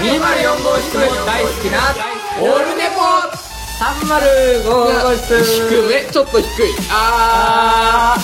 [0.00, 1.78] 204号室も大好きな
[2.40, 3.02] オールネポ。
[3.78, 5.44] 305号室。
[5.44, 6.72] 低めちょっと低い。
[6.90, 8.16] あ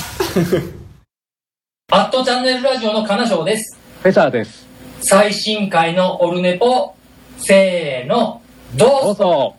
[1.93, 3.79] アットチャンネルラジオの金賞です。
[4.03, 4.67] フェザーです。
[5.00, 6.95] 最新回のオルネポ、
[7.39, 8.41] せーの、
[8.75, 9.55] どうぞ。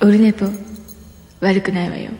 [0.00, 0.46] オルネポ
[1.40, 2.10] 悪くないわよ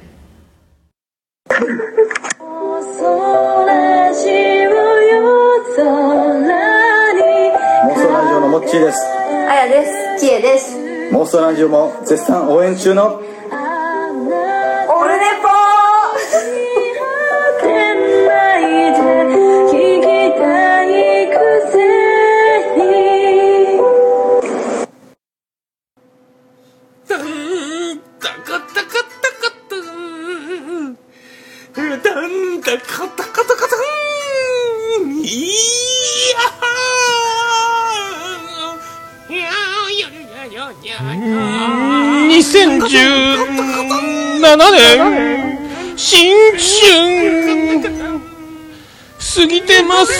[8.09, 8.99] ラジオのモッチーです。
[9.49, 9.85] あやで
[10.19, 10.25] す。
[10.25, 11.13] ちえです。
[11.13, 13.21] モーストラジオも絶賛応援中の
[32.79, 33.81] カタカタカタン
[35.23, 35.49] い
[40.87, 46.73] やー2017年新春
[49.35, 50.13] 過ぎてます。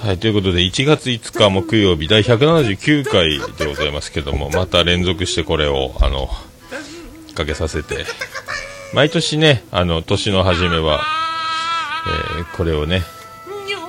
[0.00, 6.30] はい、ということで、1月5日木曜日、第179回でございますけども、また連続してこれを、あの、
[7.34, 8.06] かけさせて、
[8.92, 11.04] 毎年ね、あの、年の初めは、
[12.38, 13.04] えーこれをね、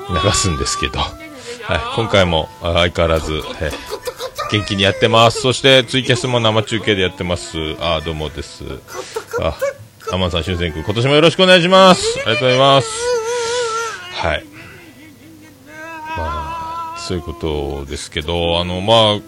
[0.10, 3.74] 流すんですけど、はい、今回も相変わらず、えー
[4.52, 5.40] 元気にやってます。
[5.40, 7.58] そして、ツイキャスも生中継でやってます。
[7.80, 8.66] あーどうもです。
[9.42, 9.56] あ、
[10.12, 12.20] アマンさん、しゅんせんくん、今年もよろしくお願いします。
[12.26, 12.90] ありがとうございます。
[14.16, 14.46] はい。
[16.18, 19.20] まあそういうことですけど、あの、まあ、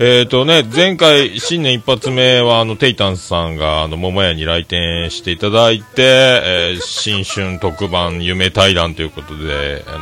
[0.00, 9.98] えっ、とね、前回、新年一発目は、あの、テイタンさんが、あの、桃屋に来店していただいて、えー新春特番夢対談ということで、あ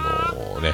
[0.52, 0.72] のね、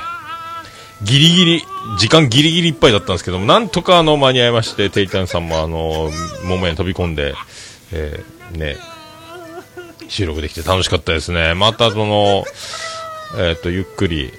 [1.04, 1.62] ギリギリ、
[2.00, 6.10] 時間ギリギリいっぱいだったんですけども、なんとかあの、間に合いまして、テイタンさんもあの、
[6.44, 7.34] 桃屋に飛び込んで、
[7.92, 8.76] えーね、
[10.08, 11.54] 収録できて楽しかったですね。
[11.54, 12.44] またその、
[13.38, 14.32] えっ、と、ゆっくり、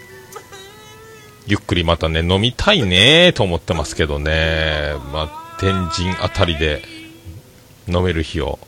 [1.45, 6.81] ゆっくりまたね、飲みたいねと思ってますけどね、まあ、天神あたりで
[7.87, 8.59] 飲める日を、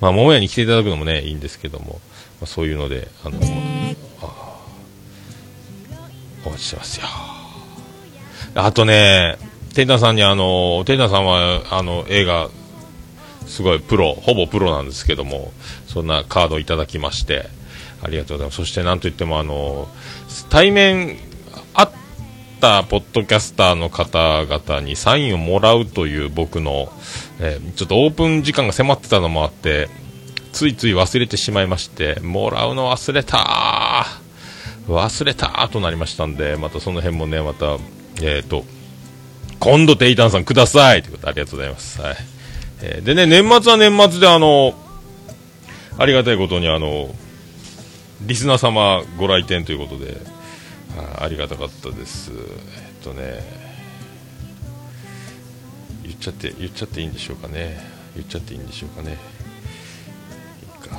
[0.00, 2.00] まあ、桃屋に来ていただくのもね、いいんですけども、
[2.40, 3.38] まあ、そういうので、あの、
[4.22, 4.64] あ
[6.44, 7.06] お待ちしてますよ。
[8.54, 9.38] あとね、
[9.74, 12.48] テイタさんにあの、テイタさんは、あの、映画、
[13.46, 15.52] すごいプロ、ほぼプロなんですけども、
[15.86, 17.48] そんなカードをいただきまして、
[18.02, 18.56] ありがとうございます。
[18.56, 19.88] そしてなんといってもあの、
[20.50, 21.16] 対面、
[21.74, 21.90] あっ
[22.60, 26.92] たポッドキャスターの方々にサインをもらうという僕の、
[27.40, 29.88] えーちょっとオープン時間が迫ってたのもあって、
[30.52, 34.06] ついつい忘れてしまいまして、もらうの忘れた
[34.88, 37.76] 忘れたとなりましたんで、またその辺もね、また、
[38.22, 38.64] えっ、と、
[39.60, 42.00] 今度テイタンさんくださいということでありがとうございます。
[42.00, 42.16] はい。
[42.82, 44.74] えーでね、年末は年末であの、
[45.98, 47.14] ありがたいことにあの、
[48.22, 50.16] リスナー様ご来店ということで、
[50.96, 52.32] あありがたかったです。
[52.32, 52.34] え
[53.00, 53.42] っとね、
[56.02, 57.78] 言っちゃって、言っちゃっていいんでしょうかね。
[58.14, 59.16] 言っちゃっていいんでしょうかね。
[60.62, 60.98] いいか。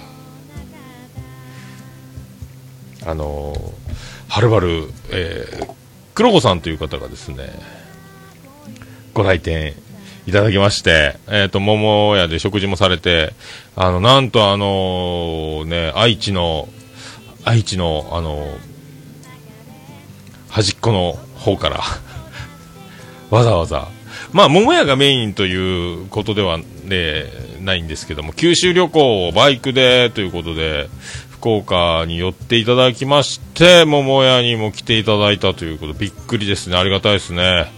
[3.06, 3.56] あの
[4.28, 5.74] はるばる、えー、
[6.14, 7.50] 黒子さんという方がですね、
[9.14, 9.74] ご来店
[10.28, 13.34] いただきまして、えっ、と、桃屋で食事もされて、
[13.76, 16.70] あの、なんとあのね、愛知の、
[17.44, 18.58] 愛知の、あの
[20.50, 21.84] 端っこの方から、
[23.30, 23.88] わざわざ、
[24.32, 27.26] まあ、桃屋がメインということでは、ね、
[27.62, 30.90] ないんですけども、九州旅行をバイクでということで、
[31.32, 37.72] 福岡に寄っていただきまして、桃屋にも来ていただいたということ、びっくりですね、ありがたいですね。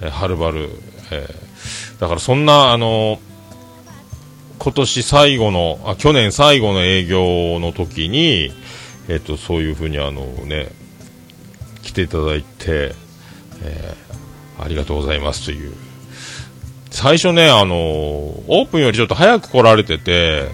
[0.00, 0.70] えはるばる、
[1.10, 1.52] えー
[2.02, 3.20] だからそんな、あの
[4.58, 8.50] 今年最後の、あ、去年最後の営業の時に、
[9.06, 10.72] えっ、と、そういうふうにあのね、
[11.92, 12.94] 来ていただいて、
[13.62, 14.12] えー
[14.58, 15.72] ありがとうございますという。
[16.90, 20.48] 最初ね、あのオープンよりちょっと早く来られてて、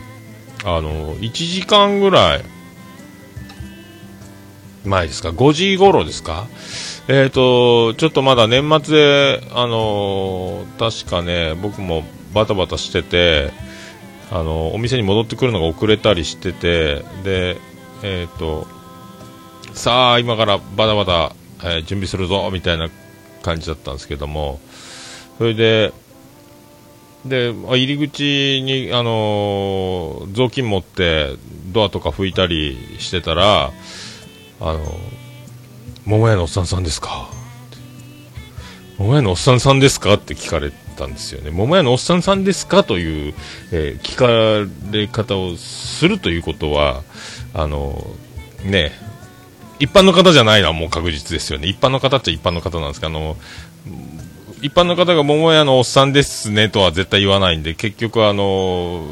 [0.64, 2.44] あの1時間ぐらい
[4.86, 6.46] 前ですか、5時頃ですか、
[7.08, 13.50] えっ、と、ちょっとまだ年末で、あのー確かね、僕もバタバタしてて、
[14.30, 17.58] あのお店に戻ってくるのが遅れたりしてて、で、
[18.02, 18.77] えっ、と、
[19.72, 22.88] さあ、今からバタバタ、えー準備するぞ、みたいな
[23.42, 24.60] 感じだったんですけども、
[25.38, 25.92] それで、
[27.24, 31.36] で、入り口に、あのー雑巾持って、
[31.72, 33.72] ドアとか拭いたりしてたら、
[34.60, 34.82] あの
[36.04, 37.28] 桃屋のおっさんさんですか？
[38.98, 40.14] 桃屋のおっさんさんですか？
[40.14, 41.50] って聞かれたんですよね。
[41.50, 42.82] 桃屋のおっさんさんですか？
[42.82, 43.34] という、
[43.72, 44.26] えー聞か
[44.90, 47.04] れ方をするということは、
[47.54, 48.04] あの
[48.64, 48.92] ね、
[49.78, 51.68] 一般の方じゃないのはもう確実ですよね。
[51.68, 53.36] 一般の方っちゃ一般の方なんですけど、あの、
[54.60, 59.04] 一般の方が桃屋のおっさんですねとは絶対言わないんで、結局あの、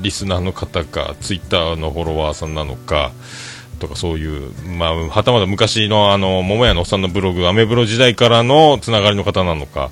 [0.00, 3.12] リスナーの方か、ツイッターのフォロワーさんなのか、
[3.78, 9.90] とかそういう、まあ、はたまた昔のあの、桃屋のおっさんのブログ、アメブロ時代からのつながりの方なのか、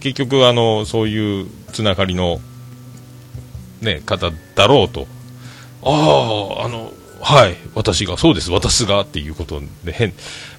[0.00, 2.40] 結局あの、そういうつながりの、
[3.82, 5.06] ね、方だろうと。
[5.82, 6.92] ああ、あの、
[7.26, 10.12] はい、私が、そうです、私がっていうことで、変、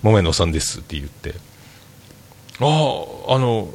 [0.03, 1.33] 桃屋のさんですって言って、
[2.59, 2.65] あ
[3.29, 3.73] あ、あの、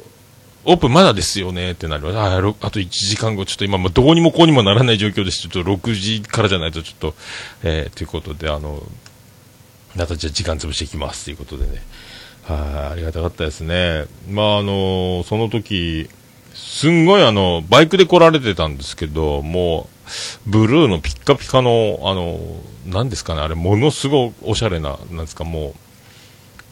[0.65, 5.39] オープンまだですよねってなるああと1時間後、ちょっと今、まあどうにもこうにもならない状況です。
[5.39, 7.15] ちょっと6時からじゃないと、ちょっと、
[7.63, 8.83] えーということで、あの、
[9.95, 11.81] またじゃ時間潰していきますということでね。
[12.43, 14.05] はい、ありがたかったですね。
[14.29, 16.09] まあ、あの、その時、
[16.53, 19.89] すんごいあの、バイクで来られてたんですけど、も
[20.45, 22.39] う、ブルーのピッカピカの、あの、
[22.85, 25.73] なんですかね、あれ、ものすごいおしゃれな、なんですか、もう、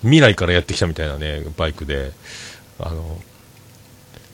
[0.02, 2.12] 未来からやってきたみたいなね、バイクで、
[2.80, 3.20] あの、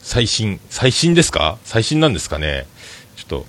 [0.00, 1.58] 最新、最新ですか？
[1.64, 2.66] 最新なんですかね？
[3.16, 3.46] ちょっと、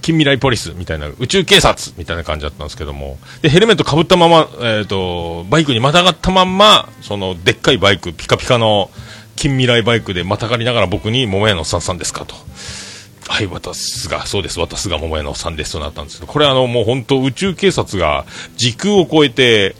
[0.00, 8.90] 近未来ポリスみたいな、宇宙警察みたいな感じだったんですけども、で、ヘルメットかぶったまま、えっ、と、バイクにまたがったまんま、その、でっかいバイク、ピカピカの、
[9.36, 12.34] 近未来バイクでまたがりながら僕に、桃屋のおっさんさんですかと。
[13.28, 18.26] はい、私が、そうです、私が桃屋のおっさんですとなったんですけど、これあの、もう本当宇宙警察が
[18.56, 19.74] 時空を超えて、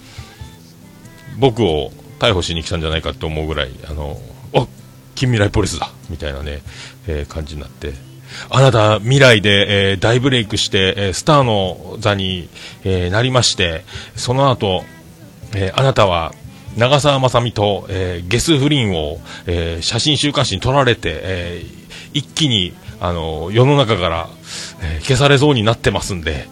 [1.38, 4.20] 僕を逮捕しに来たんじゃないかって思うぐらい、あの、
[4.54, 4.66] あ
[5.14, 6.62] 近未来ポリスだみたいなね、
[7.06, 7.94] えー感じになって。
[8.48, 12.48] あなた、未来で、えー大ブレイクして、えースターの座に、
[12.84, 13.84] えーなりまして、
[14.16, 14.84] その後、
[15.54, 16.32] えーあなたは、
[16.76, 21.82] 長澤まさみと、えーゲス不倫を、えー写真週刊誌に撮られて、えー
[22.14, 24.28] 一気に、あの世の中から、
[24.82, 26.48] えー消されそうになってますんで、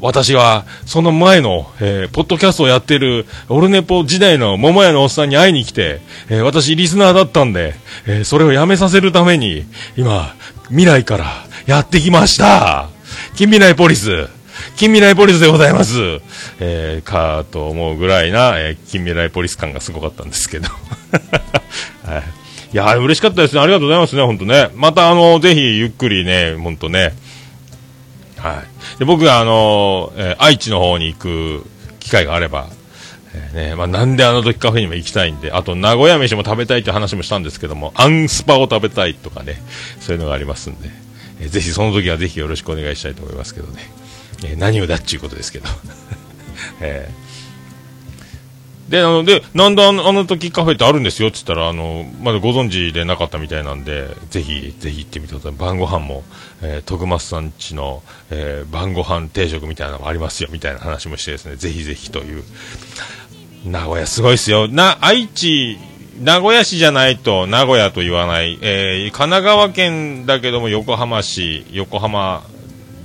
[0.00, 7.74] 私は、その前の、えーポッドキャストをやってる、オルネポ時代の桃屋のおっさんに会いに来て、えー私リスナーだったんで、
[8.06, 9.64] えーそれをやめさせるために、
[9.96, 10.34] 今、
[10.68, 11.26] 未来から
[11.66, 12.88] やってきました。
[13.36, 14.28] 近未来ポリス。
[14.76, 16.20] 近未来ポリスでございます
[16.58, 20.68] えー、かと思うぐらいな、えー近未来ポリス感がすごかったんですけど。
[22.04, 22.22] はい。
[22.72, 23.60] いや、嬉しかったですね。
[23.60, 24.70] ありがとうございますね、ほんとね。
[24.74, 27.14] また、あの、ぜひ、ゆっくりね、ほんとね、
[28.36, 28.64] は
[28.96, 28.98] い。
[28.98, 31.64] で、僕が、あのえー愛知の方に行く
[32.00, 32.66] 機会があれば、
[33.54, 39.62] えね、まあ、なんであの時カフェにも行きたいんで、あと、名古屋飯も食べたいって話もしたんですけども、アンスパを食べたいとかね、
[40.00, 40.90] そういうのがありますんで、
[41.40, 44.03] えーぜひその時はぜひよろしくお願いしたいと思いますけどね。
[44.44, 45.68] えー何をだっちゅうことですけど。
[46.80, 47.24] えー
[48.88, 55.52] で、あの、で、なんであのあの時カフェってあるんですよって言ったら、あの、まだご存知でなかったみたいなんで、ぜひ、ぜひ行ってみてください。
[55.52, 56.22] 晩ご飯も、
[56.60, 62.44] えー、徳松さんちの、えー晩ご飯定食みたいなのもありますよ、みたいな話もしてですね、ぜひぜひという。
[63.64, 64.68] 名古屋すごいですよ。
[64.68, 65.78] な、愛知、
[66.20, 72.44] 名古屋市じゃないと名古屋と言わない、えー神奈川県だけども横浜市、横浜、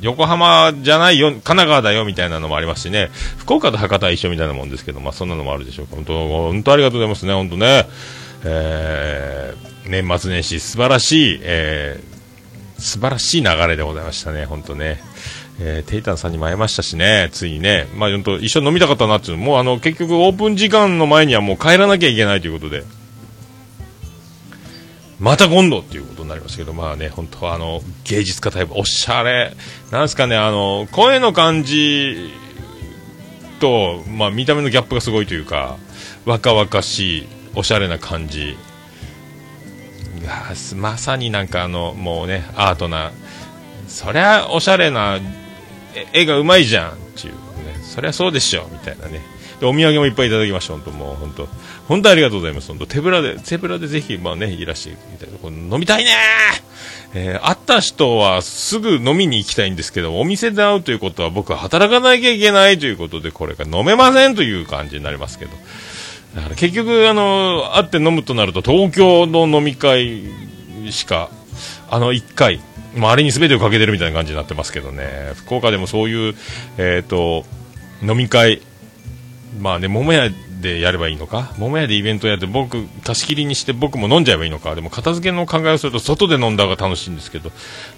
[0.01, 5.95] 横浜じゃないよ、神奈川だよみたいなのもありますしね、福岡と博多は一緒みたいなもんですけど、まあそんなのもあるでしょうか。
[5.95, 7.87] 本当、本当ありがとうございますね、本当ね。
[8.45, 12.19] えー年末年始素晴らしい、えー
[12.81, 15.01] 素晴らしい流れでございましたね、本当ね。
[15.59, 22.83] えーテイタンさんにも会えましたしね、ついにね、まあ、本当一緒に飲みたかったなっていうのもうあの、結局オープン時間の前にはもう帰らなきゃいけないということで、
[25.19, 29.53] また今度っていうことになりましたけど、まあね、本当はあの、芸術家タイプ、おしゃれ、
[29.91, 32.31] なんですかね、あの、声の感じ
[33.59, 35.77] と、まあ見た目のギャップがすごいというか、
[36.25, 38.57] 若々しい、おしゃれな感じ。
[40.75, 43.11] まさになんかあの、もうね、アートな、
[43.87, 45.19] そりゃおしゃれな、
[46.13, 47.39] 絵がうまいじゃんっていうね、
[47.81, 49.21] そりゃそうでしょ、みたいなね。
[49.59, 51.49] で、お土産もいっぱいいただきました、本当もう、本当
[51.89, 56.69] 本当ありがとうございます、本当手ぶらで、手ぶらでぜひ、まあね、いらしてみただいな、この飲みたいねー。
[57.15, 65.51] えー会った人はすぐ飲みに行きたいんですけど、お店で会うということは僕は働かなきゃいけないということで、これが飲めませんという感じになりますけど。
[66.35, 70.25] だから結局、あの、会って飲むとなると、東京の飲み会
[70.91, 71.31] しか、
[71.89, 72.61] あの1回、
[72.95, 76.35] まあ、あれに全てをかけてるみたいな感じになってますけどね、福岡でもそういう、
[76.77, 77.45] えっ、と、
[78.03, 78.61] 飲み会、
[79.59, 81.53] まあね、桃屋でやればいいのか？
[81.57, 84.75] 桃屋でイベントやって僕貸し切りにして僕も飲んじゃえばいいのか？
[84.75, 87.51] でも片付けの考えをすると外で飲んだ方が楽しいんですけど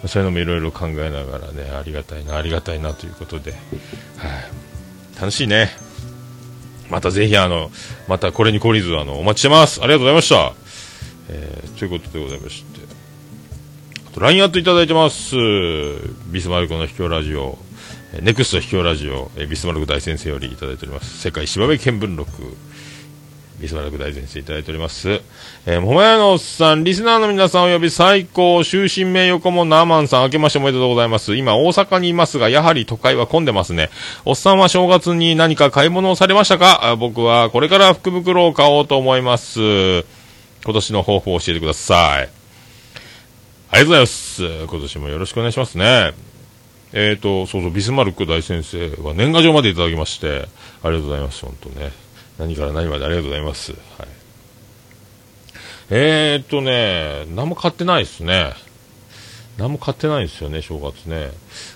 [0.05, 3.61] そういうのもいろいろ考えながらねありがたいなありがたいなということで、はい、
[5.19, 5.69] 楽しいね。
[6.89, 7.71] またぜひあの
[8.07, 9.81] またこれに懲りずあのお待ちしてます。
[9.81, 10.53] ありがとうございました、
[11.29, 12.81] えーということでございまして。
[14.07, 15.35] あと LINE アットいただいてます。
[16.27, 17.57] ビスマルクの秘境ラジオ。
[18.19, 22.29] ネクスト秘境ラジオ、えービスマルク大先生よりいただいております世界芝部見聞録
[23.61, 25.21] ビスマルク大先生いただいております。
[25.67, 31.35] えー、桃屋のおっさん、リスナーの皆さんおよび最高、終身名誉顧問のアマンさん、明けましておめでとうございます。
[31.35, 33.91] 今、大阪にいますが、やはり都会は混んでますね。
[34.25, 36.87] おっさんは正月に何か買い物をされましたか？
[36.87, 39.59] あ僕はこれから福袋を買おうと思います。
[39.61, 40.03] 今
[40.73, 42.29] 年の抱負を教えてください。
[43.69, 44.43] ありがとうございます。
[44.43, 46.30] 今年もよろしくお願いしますね。
[46.93, 50.47] えーと、そうそう、ビスマルク大先生は年賀状までいただきまして、
[50.83, 51.91] ありがとうございます、本当ね。
[52.37, 53.71] 何から何までありがとうございます。
[53.71, 53.79] はい。
[55.89, 58.53] えーとね、何も買ってないですね。
[59.57, 61.31] 何も買ってないんですよね、正月ね。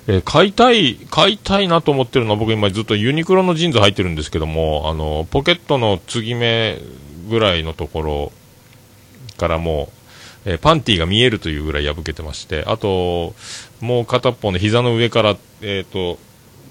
[0.07, 6.79] えー買いたい、買いたいなと思ってるのは僕今ずっとユニクロのジーンズ履いてるんですけども、あの、ポケットの継ぎ目
[7.29, 8.31] ぐらいのところ
[9.37, 9.89] からも
[10.45, 13.35] う、えーパンティーが見えるというぐらい破けてまして、あと、
[13.81, 16.17] もう片っぽの膝の上から、えっ、と、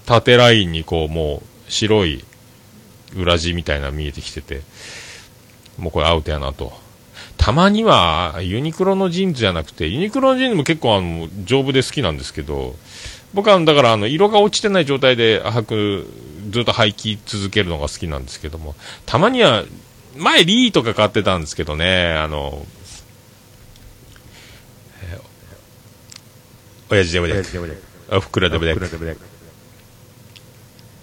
[0.05, 2.23] 縦ラインにこう、もう白い
[3.15, 4.61] 裏地みたいなの見えてきてて、
[5.77, 6.73] もうこれアウトやなと。
[7.37, 12.75] たまにはユニクロのジーンズじゃなくて、ユニクロのジーンズも結構あの丈夫で好きなんですけど、
[13.33, 16.07] 僕はだからあの色が落ちてない状態で履く、
[16.49, 19.63] ずっと履き続けるのが好きなんですけども、たまには、
[20.17, 22.65] 前 Lee とか買ってたんですけどね、あの、
[25.03, 25.21] えー
[26.89, 27.33] 親父でもで、
[28.11, 28.73] おふくろでもで、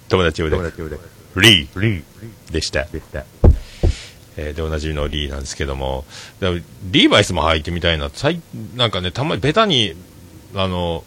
[0.09, 0.71] 友達でもで、
[1.41, 1.69] リー。
[2.53, 2.87] でした。
[4.37, 6.05] えーで、おなじみのリーなんですけども、
[6.91, 8.41] リーバイスも履いてみたいな、最
[8.77, 9.95] なんかね、たまにベタに、
[10.55, 11.05] あの、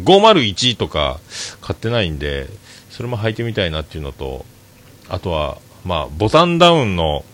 [0.00, 1.20] 501とか
[1.60, 2.48] 買ってないんで、
[2.90, 4.44] それも履いてみたいなっていうのと、
[5.08, 7.24] あとは、まあ、ボタンダウンの、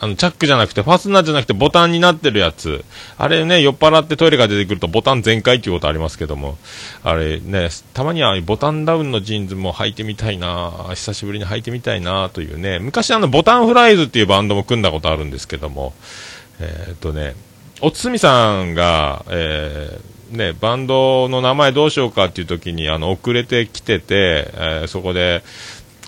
[0.00, 2.84] あの、チャックじゃなくて、ファスナーじゃなくて、ボタンになってるやつ。
[3.16, 6.56] あれね、酔っ払ってトイレが出てくると、ボタン全開っていうことありますけども、
[7.02, 15.94] あれね、たまにはボタンダウンのジーンズも履いてみたいな久しぶりに履いてみたいなというね、昔あの、ボタンフライズっていうバンドも組んだことあるんですけども、
[16.60, 17.34] えーっとね、
[17.80, 25.42] おつみさんが、えーね、バンドの名前どうしようかっていう時に、あの、遅れてきてて、えーそこで、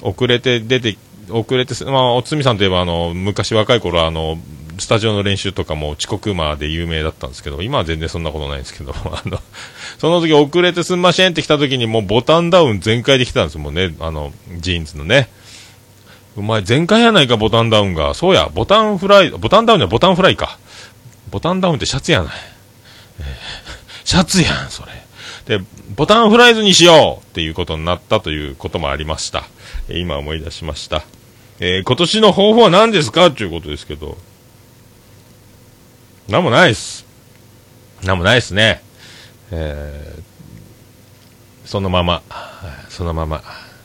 [0.03, 0.97] 遅れて出て、
[1.31, 4.39] 遅れて、まあ、おつみさんといえば、あの、昔若い頃、あの、
[4.79, 9.41] スタジオの練習とかも遅刻魔で有名だったんですけど、今は全然そんなことないんですけど、 あの、
[9.99, 15.29] その時遅れてすんませんって来た時にもうボタンダウン全開で来たんですもんね、あの、ジーンズのね。
[16.37, 18.15] お前全開やないか、ボタンダウンが。
[18.15, 20.59] そうや、ボタンフライ、ボタンダウンじゃボタンフライか。
[21.31, 22.33] ボタンダウンってシャツやない。
[23.21, 23.27] えー
[24.05, 25.59] シャツやん、それ。
[25.59, 29.45] で、ボタンフライズにしようっていうことになったということもありました。
[29.89, 31.05] 今思い出しました。
[31.63, 33.27] えー今年の抱負は何ですか？
[33.27, 34.17] っていうことですけど。
[36.29, 37.05] なんもないっす。
[38.03, 38.83] なんもないっすね。
[39.51, 40.21] えー
[41.67, 42.23] そのまま、
[42.89, 43.43] そのまま、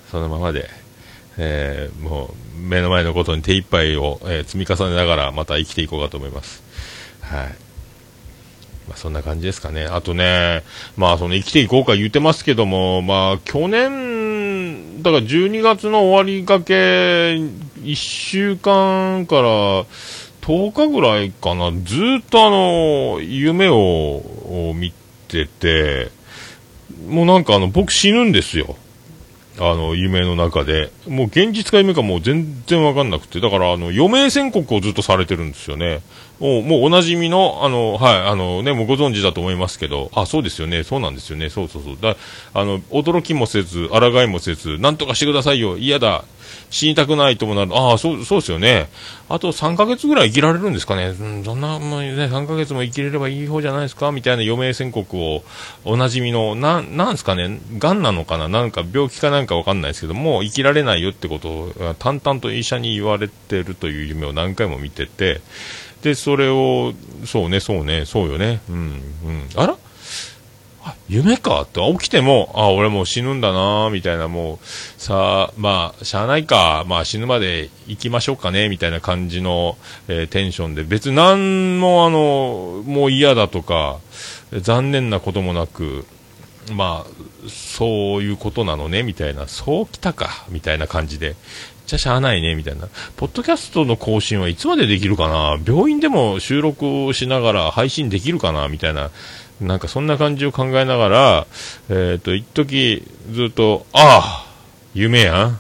[0.10, 0.70] そのままで、
[1.38, 6.63] えーもう目の前のことに手一杯を、えー積み重ねながらまた生きていこうかと思います。
[7.22, 7.48] はい。
[8.88, 9.86] まあ、そんな感じですかね。
[9.86, 10.63] あとね、
[10.96, 14.14] まあ、その生きていこうか言ってますけども、まあ、去年、
[15.05, 19.85] だから12月の終わりがけ、1週間から
[20.41, 24.91] 10日ぐらいかな、ずっとあの、夢をを見
[25.27, 26.09] てて、
[27.07, 28.77] もうなんかあの、僕死ぬんですよ。
[29.59, 30.91] あの、夢の中で。
[31.07, 33.39] もう現実か夢かもう全然わかんなくて。
[33.41, 36.01] だから、あの、余命宣告をずっとされてるんですよね。
[36.39, 41.98] もう、もうおなじみの、あの、はい、あのね、もうご存知だと思いますけど、あ、そうですよね、そうなんですよね、そうそうそう。
[42.00, 42.15] だ
[42.54, 46.25] あの、驚きもせず、抗いもせず、なんとかしてくださいよ、嫌だ、
[46.70, 47.75] 死にたくないともなる。
[47.75, 48.89] ああ、そう、そうですよね。
[49.30, 51.08] あと3ヶ月ぐらい生きられるんですかね。
[51.08, 55.44] うん、そんな、もうね、3ヶ月も生きれればいい方じゃないですかみたいな余命宣告を、
[55.84, 65.42] おなじみの、な、なんですかね、癌なのかななんか病気かなんかわかんないですけどもう、生きられないよってことを、淡々と医者に言われてるという夢を何回も見てて、
[66.05, 66.93] で、それを、
[67.25, 68.62] そうね、そうね、そうよね。
[68.69, 68.79] うん、う
[69.31, 69.50] ん。
[69.55, 69.75] あら？
[71.09, 71.63] 夢か？
[71.63, 74.67] って、起きても、あ、俺もう死ぬんだなみたいな、もう、
[75.01, 83.97] さあ、まあ、しゃあないか、まあ死ぬまで行きましょうかね、みたいな感じの、えーテンションで、別に何もあの、もう嫌だとか、
[84.51, 86.05] 残念なこともなく、
[86.71, 91.35] まあ、そういうことなのね、みたいな、そうきたか、みたいな感じで、
[91.86, 92.88] ちゃしゃあないね、みたいな。
[93.15, 95.58] ポッドキャストの更新はいつまでできるかな？
[95.65, 98.68] 病院でも収録をしながら配信できるかな？
[98.68, 99.12] みたいな、
[99.62, 101.48] なんかそんな感じを考えながら、
[101.89, 104.51] えっ、と、一時ずっと、ああ
[104.94, 105.60] 夢やん。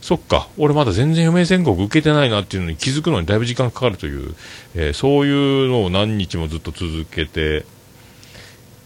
[0.00, 4.34] そっか、俺まだ全然余命宣告受けてないなっていうのに気づくのにだいぶ時間かかるという、
[4.74, 7.64] えーそういうのを何日もずっと続けて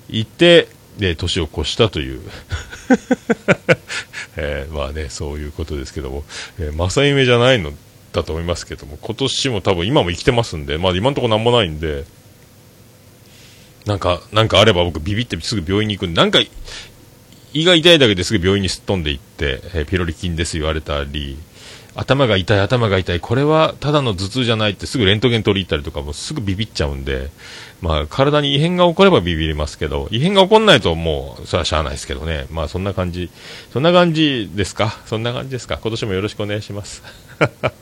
[0.08, 0.68] いて、
[0.98, 2.20] で、年を越したという、
[4.36, 6.24] えーまあね、そういうことですけども、
[6.58, 7.72] えー正夢じゃないの
[8.12, 12.04] だと思いますけども、今年も多分今も生きてますんで、まあ今のところなんもないんで、
[13.86, 16.40] なんか、なんかあれば僕ビビってすぐ病院に行くんで、なんか
[17.54, 21.38] 胃が痛いだけですぐ病院にすっ飛んで行って、えーピロリ菌です言われたり、
[21.94, 27.30] 頭が痛い、頭が痛い、これはただの頭痛じゃないってすぐレントゲン取り行ったりとかもすぐビビっちゃうんで、
[27.82, 32.46] まあ体に異変が起こればビビりますけど、異変が起こんないともう、それはしゃあないですけどね。
[32.50, 33.28] まあそんな感じ、
[33.72, 35.00] そんな感じですか？
[35.04, 35.78] そんな感じですか？
[35.82, 37.02] 今年もよろしくお願いします。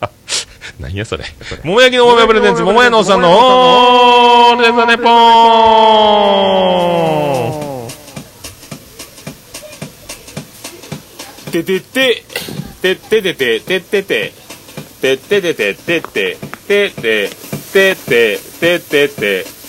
[0.80, 1.25] 何やそれ？
[1.64, 5.07] 桃焼きの桃屋プレゼンツ、桃屋のおさんのオールデザネポー
[7.87, 7.90] ン
[11.52, 12.25] ててて、
[12.80, 14.33] てっててて、てってて、
[15.02, 16.38] てっててて、てって、
[16.69, 17.28] てって、
[17.73, 19.60] てて、ててて、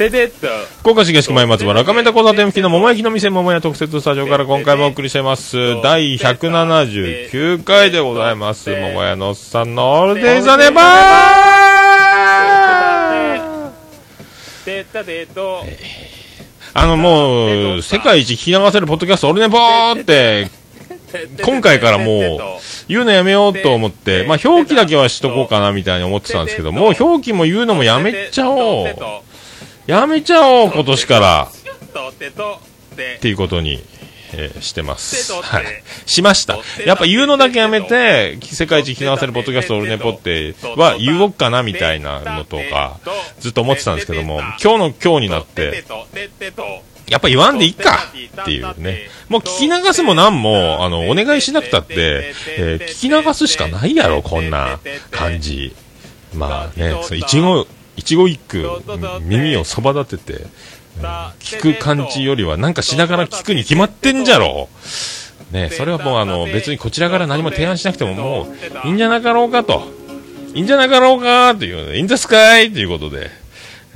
[0.00, 0.46] ててっと。
[0.78, 5.82] 福岡市東区前松原赤目田交差点付近の桃焼きの店桃屋特設スタジオから今回もお送りしてます。
[5.82, 8.70] 第179回でございます。
[8.70, 10.14] 桃屋のおっさんのオー。
[10.14, 10.86] ルデイザネバー
[16.72, 20.48] あのもう、世界一聞き流せるポッドキャストオルネポーって、
[21.44, 22.38] 今回からもう、
[22.88, 28.86] 言うのやめようと思って、まあ表記だけはしとこうかなみたいに思ってたんですけど、もう表記も言うのもやめちゃおう。
[29.90, 31.48] やめちゃおう、今年から。
[31.48, 33.82] っていうことに、
[34.32, 35.32] えーしてます。
[35.32, 35.64] はい。
[36.06, 36.58] しました。
[36.86, 43.00] やっぱ言うのだけやめて、世界一聞き流せるポッドキャストオルネポっては言おうかなみたいなのとか、
[43.40, 45.84] ずっと思ってたんですけども、今日の今日になって、
[47.08, 47.98] やっぱ言わんでいいか
[48.42, 49.08] っていうね。
[49.28, 54.78] もう聞き流すもなんも、あの、お願いしなくたって、えー聞き流すしかないやろ、こんな
[55.10, 55.74] 感じ。
[56.32, 58.66] まあね、その一語、一語一句、
[59.22, 60.50] 耳をそば立てて、うん
[61.38, 64.68] 聞く感じよりは、なんかしながら聞くに決まってんじゃろ
[65.50, 68.48] ね、それはもうあの、別にこちらから何も提案しなくてもも
[68.84, 69.82] う、いいんじゃなかろうかと。
[70.54, 73.30] いいんじゃなかろうかっていう、いいんですかいということで、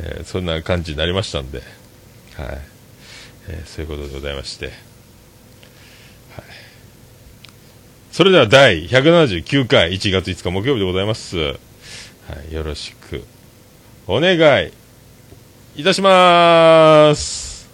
[0.00, 2.59] えーそんな感じになりましたんで、はい。
[3.48, 4.74] えーそういうことでございまして、はい。
[8.11, 11.37] それでは第179回1月5日木曜日でございます。
[11.38, 11.54] は
[12.50, 13.22] い、よろしく
[14.07, 14.71] お願い
[15.77, 17.71] いたします。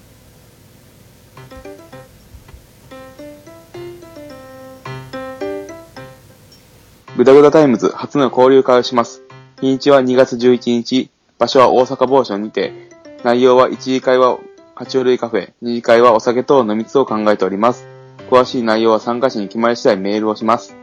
[7.17, 9.23] グダグダタイムズ初の交流会をします。
[9.61, 12.73] 日にちは2月11日、場所は大阪某所にて、
[13.25, 14.39] 内容は1次会は
[14.77, 17.87] 爬虫類カフェ、2次会はお酒等の3つを考えております。
[18.31, 20.80] 詳しい内容は参加者に決まり次第メールをします。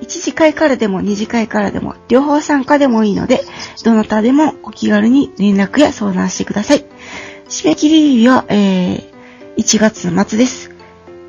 [0.00, 3.40] 一次会からでも二次会からでも両方参加でもいいので、
[3.84, 6.84] どなたでもお気軽に連絡や相談してください。
[7.48, 9.12] 締め切り日は、えー、
[9.56, 10.70] 1月末です。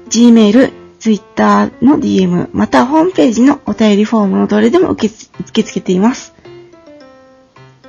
[0.09, 6.33] Gmail、Twitter の DM、またホームページのお便りフォームのどれでも受け付受け付けています。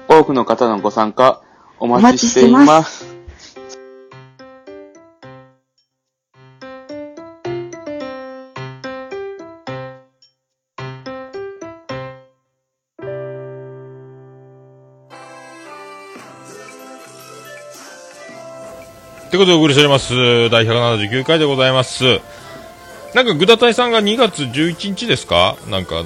[0.08, 1.42] 多くの方のご参加、
[1.78, 3.15] お待ちしています。
[19.30, 20.14] ということでお送りしております。
[20.50, 22.20] 第179回でございます。
[23.14, 25.56] なんか、グダタイさんが2月11日ですか？
[25.68, 26.04] なんか、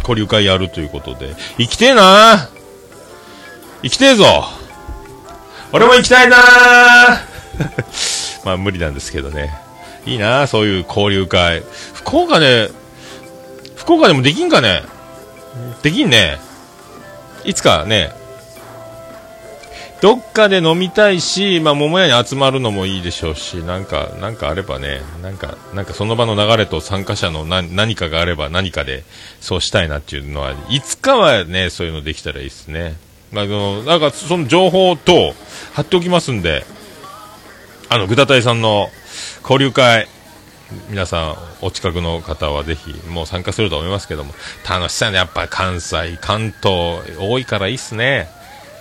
[0.00, 1.34] 交流会やるということで。
[1.58, 2.48] 行きてえな
[3.82, 4.24] 行きてえぞ
[5.72, 6.36] 俺も行きたいな
[8.44, 9.54] まあ、無理なんですけどね。
[10.06, 11.62] いいなそういう交流会。
[11.94, 12.70] 福岡で、
[13.76, 14.82] 福岡でもできんかね？
[15.82, 16.38] できんね。
[17.44, 18.10] いつかね、
[20.04, 29.02] どっかで飲みたいし、まあ、桃屋に集まるのもいいでしょうし、なんか、なんかあればね、なんか、なんかその場の流れと参加者の何何かがあれば何かで
[29.40, 32.96] そうしたいなっていうのは、いつかはね、そういうのできたらいいですね。
[33.32, 35.32] まあ、の、なんかその情報と
[35.72, 36.66] 貼っておきますんで、
[37.88, 38.90] あの、ぐだたいさんの
[39.40, 40.06] 交流会、
[40.90, 44.34] 皆さん、お近くの方はぜひ、もう参加すると思いますけども、
[44.68, 45.16] 楽しそうやね。
[45.16, 48.28] やっぱ関西、関東、多いからいいっすね。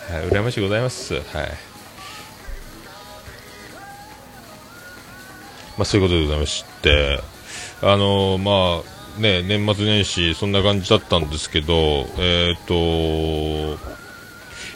[0.09, 1.15] はい、羨ましいございます。
[1.15, 1.23] はい。
[5.77, 7.19] まあ、そういうことでございまして、
[7.81, 8.81] あのま
[9.17, 13.77] あ、ね、年末年始、そんな感じだったんですけど、えっ、と、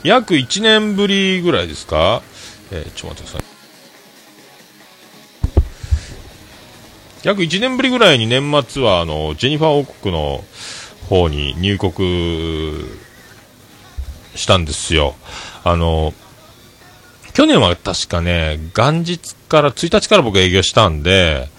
[0.03, 2.21] 約1年ぶりぐらいですか？
[2.71, 3.43] えーちょっと待ってください。
[7.23, 10.43] 約1年ぶりぐらいに年末は、あの、ジェニファー王国の
[11.09, 12.85] 方に入国
[14.37, 15.15] したんですよ。
[15.63, 16.13] あの、
[17.33, 21.49] 去年は確かね、元日から、1日から僕営業したんで、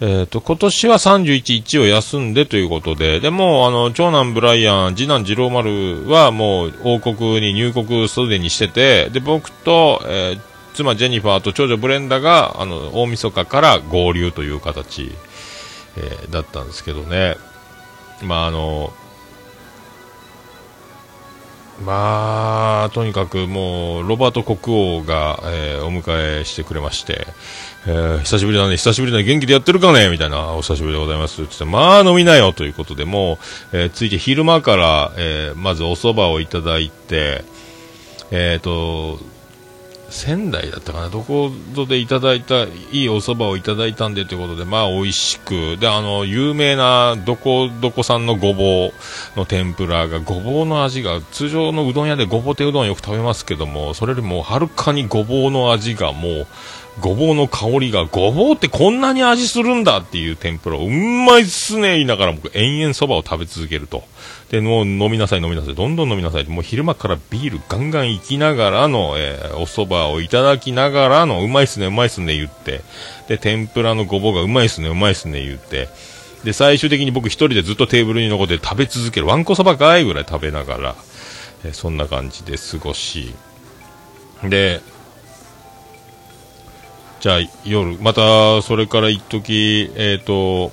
[0.00, 10.40] えっ、と、今年は31、1を休んでということで、でも、あの、長男ブライアン、次男次郎丸はもう王国に入国すでにしてて、で、僕と、えー
[10.74, 15.12] 妻ジェニファーと長女ブレンダが、あの、大晦日から合流という形、
[15.96, 17.36] えーだったんですけどね。
[18.22, 18.92] まあ、あの、
[21.84, 27.26] まあ、とにかくもう、ロバート国王が、えーお迎えしてくれまして、
[27.86, 31.42] えー久しぶりだね、久しぶりだね、元気でやってるかねみたいな、お久しぶりでございます。
[31.42, 33.38] って言って、まあ飲みなよということで、も
[33.72, 37.44] う、えーついて昼間から、えまずお蕎麦をいただいて、
[38.30, 39.18] えっ、と、
[40.14, 48.92] 仙台だったかな、どこぞでいただいた、いいお蕎麦をいただいたんでということで、まあ美味しく、で、あの、有名な、どこどこさんのごぼ
[49.34, 56.46] うの天ぷらが、ごぼうの味が、通常のうどん屋でごぼう手うどんよく食べますけども、それよりもはるかにごぼうの味がもう、
[57.00, 64.04] ごぼうの香りが、ごぼうってこんなに味するんだっていう天ぷらを、うんまいっすね、言いながら僕、延々蕎麦を食べ続けると。
[64.50, 72.82] で、もう飲みなさい飲みなさい、どんどん飲みなさい、もう昼間からビールガンガン行きながらの、えーお蕎麦をいただきながらの、うまいっすね、うまいっすね言って、
[73.28, 75.88] で、天ぷらのごぼうがうまいっすね、うまいっすね言って、
[76.44, 80.94] で、最終的に僕一人でずっとテーブルに残って食べ続ける、わんこそばかいぐらい食べながら、
[81.64, 83.34] えーそんな感じで過ごし、
[84.44, 84.80] で、
[87.24, 90.72] じゃあ夜、またそれから一時えっ、と、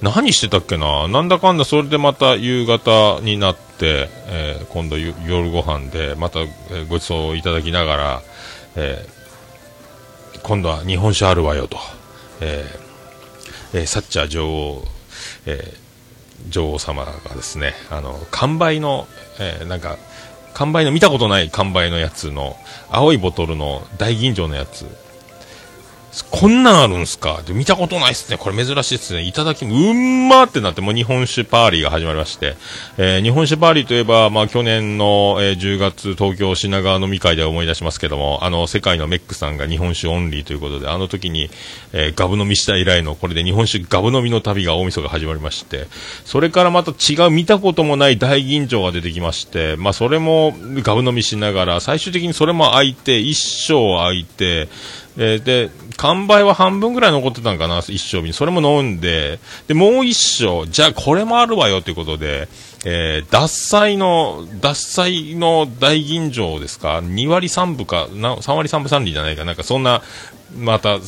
[0.00, 1.08] 何してたっけな？
[1.08, 6.38] なんだかんだそれでまた夕方になって、えー今度夜ご飯でまた、
[6.88, 8.22] ごちそういただきながら、
[8.76, 11.76] えー今度は日本酒あるわよと、
[12.40, 14.82] えーえーサッチャー女王、
[15.44, 19.06] えー女王様がですね、あの、完売の、
[19.38, 19.98] えーなんか、
[20.56, 22.56] 完売の見たことない完売のやつの、
[22.88, 24.86] 青いボトルの大吟醸のやつ、
[26.24, 27.42] こんなんあるんすか？
[27.46, 28.38] で見たことないっすね。
[28.38, 29.22] これ珍しいっすね。
[29.22, 32.56] いただき、うんまーってなって、もう日本酒パーリーが始まりまして、
[32.96, 41.50] えー日本酒パーリーといえば、まあ去年の、えー10月東京品川飲み会で思い出しますけども、あの、世界のメックさんが日本酒オンリーということで、あの時に、
[41.92, 45.86] えーガブ飲みした以来の、これで日本酒ガブ飲みの旅が大晦日始まりまして、
[46.24, 54.68] それからまた違う見たこともない大吟醸が出てきまして、まあそれもガブ飲みしながら、最終的にそれも空いて、一生空いて、
[55.18, 58.32] えーで、完売は半分ぐらい残ってたんかな、一升瓶。
[58.32, 62.48] それも飲んで、で、もう一升、じゃあこれもあるわよということで、
[62.84, 70.02] えー、脱菜の、脱菜の大吟醸ですか ?2 割3分か、な3割3分3厘じゃないかなんかそんな、
[70.58, 70.98] また、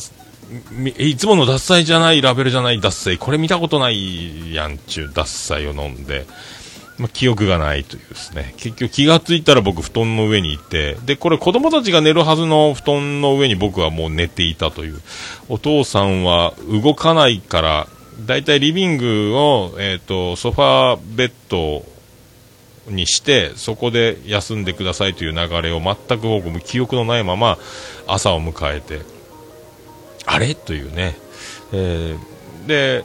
[0.97, 6.25] いつもの脱菜じゃない、ラベルじゃない脱菜、これ見たことないやんちゅう脱菜を飲んで、
[6.99, 8.53] まあ、記憶がないというですね。
[8.57, 15.01] 結局気がついたら僕布団の上にいて、で、これ子供たちが寝るはずの布団の上に僕はもう寝ていたという。
[15.47, 17.87] お父さんは動かないから、
[18.25, 21.85] だいたいリビングを、えっ、と、ソファーベッド
[22.89, 27.57] にして、そこで休んでくださいという流れを全く僕も記憶のないまま
[28.07, 28.99] 朝を迎えて、
[30.25, 30.53] あれ？
[30.53, 31.17] というね。
[31.71, 33.03] えーで、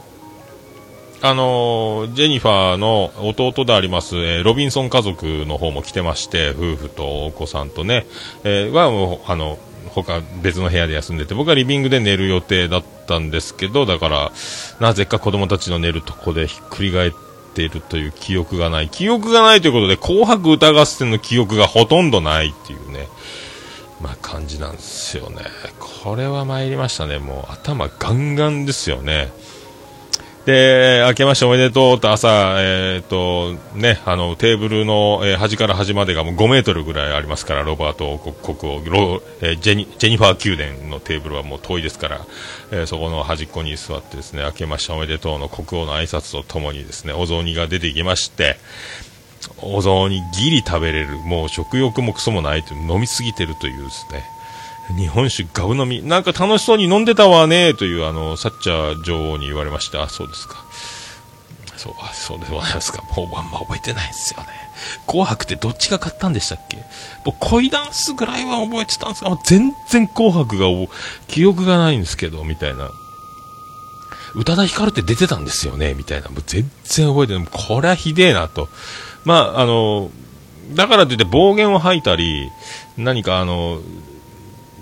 [1.21, 8.05] あのジェニファーの弟であります、えーロビンソン家族の方も来てまして、夫婦とお子さんとね、
[8.43, 9.57] えーはもう、あの、
[9.89, 14.31] 他別の部屋で休んでて、僕はリビングで寝る予定だったんですけど、だから、
[14.79, 17.11] なぜか子供たちの寝るとこでひっくり返っ
[17.53, 18.89] ているという記憶がない。
[18.89, 23.07] 記憶がないということで、紅白歌合戦の記憶がほとんどないっていうね、
[24.01, 25.43] まあ感じなんですよね。
[25.79, 27.17] これは参りましたね。
[27.17, 29.31] もう頭ガンガンですよね。
[30.45, 42.25] で、明けましておめでとうと朝、えっ、と、ね、あの、テーブルの、えー端から端までがもう5メートルぐらいありますから、ロバート国王、ロえージェニ、ジェニファー宮殿のテーブルはもう遠いですから、
[42.71, 48.57] えーそこの端っこに座ってですね、明けましておめでとうの国王の挨拶とともにですね、お雑煮が出てきまして、
[49.63, 54.23] お雑煮ギリ食べれる、もう食欲もクソもないという、飲みすぎてるというですね、
[54.97, 60.03] 日本酒ガブ飲み、なんか楽しそうに飲んでたわね、という、あの、サッチャー女王に言われました。
[60.03, 60.63] あ、そうですか。
[61.77, 63.01] そう、あ、そうでございますか。
[63.15, 64.47] もうあんま覚えてないですよね。
[65.07, 66.77] 紅白ってどっちが勝ったんでしたっけ？
[67.23, 70.67] 僕、恋ダンスぐらいは覚えてたんですが、もう全然紅白が
[71.27, 72.89] 記憶がないんですけど、みたいな。
[74.35, 76.29] 宇多田ヒカルって出てたんですよねみたいな。
[76.29, 77.47] もう全然覚えてない。
[77.49, 78.67] これはひでえなと。
[79.23, 80.11] まあ、あの、
[80.73, 82.49] だからといって暴言を吐いたり、
[82.97, 83.79] 何かあの、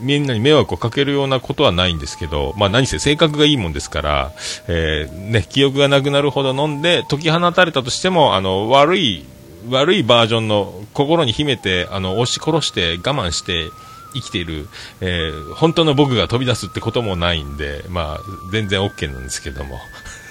[0.03, 4.31] みんなに迷惑をかけるようなことはないんですけど、まあ何せ性格がいいもんですから、
[4.67, 9.25] えー、ね、記憶がなくなるほど飲んで解き放たれたとしても、あの、悪い、
[9.69, 13.69] 悪いバージョンの心に秘めて、あの、押し殺して我慢して
[14.13, 14.67] 生きている、
[15.01, 18.19] えー、本当の僕が飛び出すってこともないんで、まあ、
[18.51, 19.79] 全然 OK なんですけども。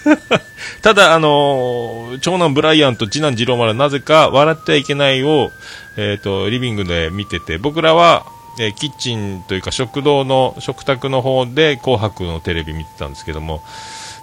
[0.82, 5.50] ただ、あのー、長男ブライアンと次男次郎丸なぜか笑ってはいけないを、
[5.96, 8.26] えっ、ー、と、リビングで見てて、僕らは、
[8.58, 13.62] えー、キッチンというか食堂の食卓の方で紅白のテレビ見てたんですけども、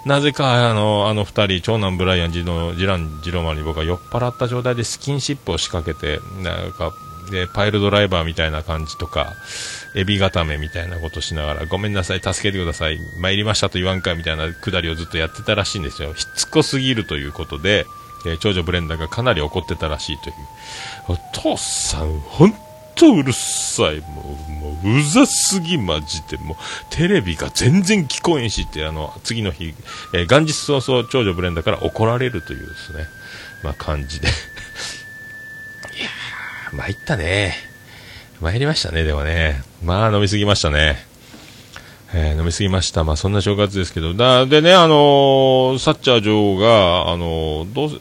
[0.04, 6.92] なぜかあのあの2人、長男ブライアン、次男次男次郎丸に僕は酔っ払った状態でスキンシップを仕掛けて、なんか
[7.30, 9.34] でパイルドライバーみたいな感じとか、
[9.94, 16.14] エビ固めみたいなことしながら、ごめんなさい、助けてください、参りましたと言わんかみたいなくだりをずっとやってたらしいんですよ。
[16.14, 17.86] しつこすぎるということで、
[18.26, 20.34] えー、長女ブレンダーがかなり怒ってたらしいという。
[21.08, 22.54] お父さん、本
[23.00, 24.00] 当うるさい。
[24.00, 26.36] もう、もう、うざすぎ、マジで。
[26.36, 26.56] もう、
[26.90, 29.74] テレビが全然聞こえんしって、あの、次の日、
[30.12, 33.06] えー、元日早々、長女ブレンダーから怒られるというですね、
[33.62, 34.28] まあ、感じで。
[34.28, 37.56] いやー、参ったね。
[38.40, 39.62] 参りましたね、でもね。
[39.82, 41.06] まあ、飲みすぎましたね。
[42.12, 43.02] えー、飲みすぎました。
[43.04, 44.12] まあ、そんな正月ですけど。
[44.12, 47.96] だ、でね、あのー、サッチャー女王が、あのー、どうせ、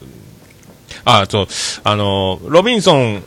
[1.05, 1.47] あ、そう、
[1.83, 3.23] あのロビンソン、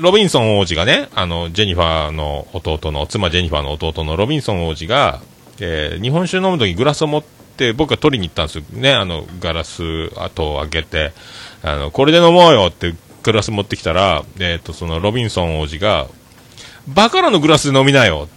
[0.00, 5.20] ロビンソン王子がね、あの、ジェニファーの弟の、妻ジェニファーの弟のロビンソン王子が、
[5.60, 8.64] えー、日本酒飲むときグラスを持って、僕は取りに行ったんですよ。
[8.72, 9.82] ね、あの、ガラス
[10.16, 11.12] 後を開けて、
[11.62, 16.06] あの、これで飲もうよってグラス持ってきたら、えっ、ー、と、そのロビンソン王子が、
[16.86, 18.28] バカラのグラスで飲みなよ。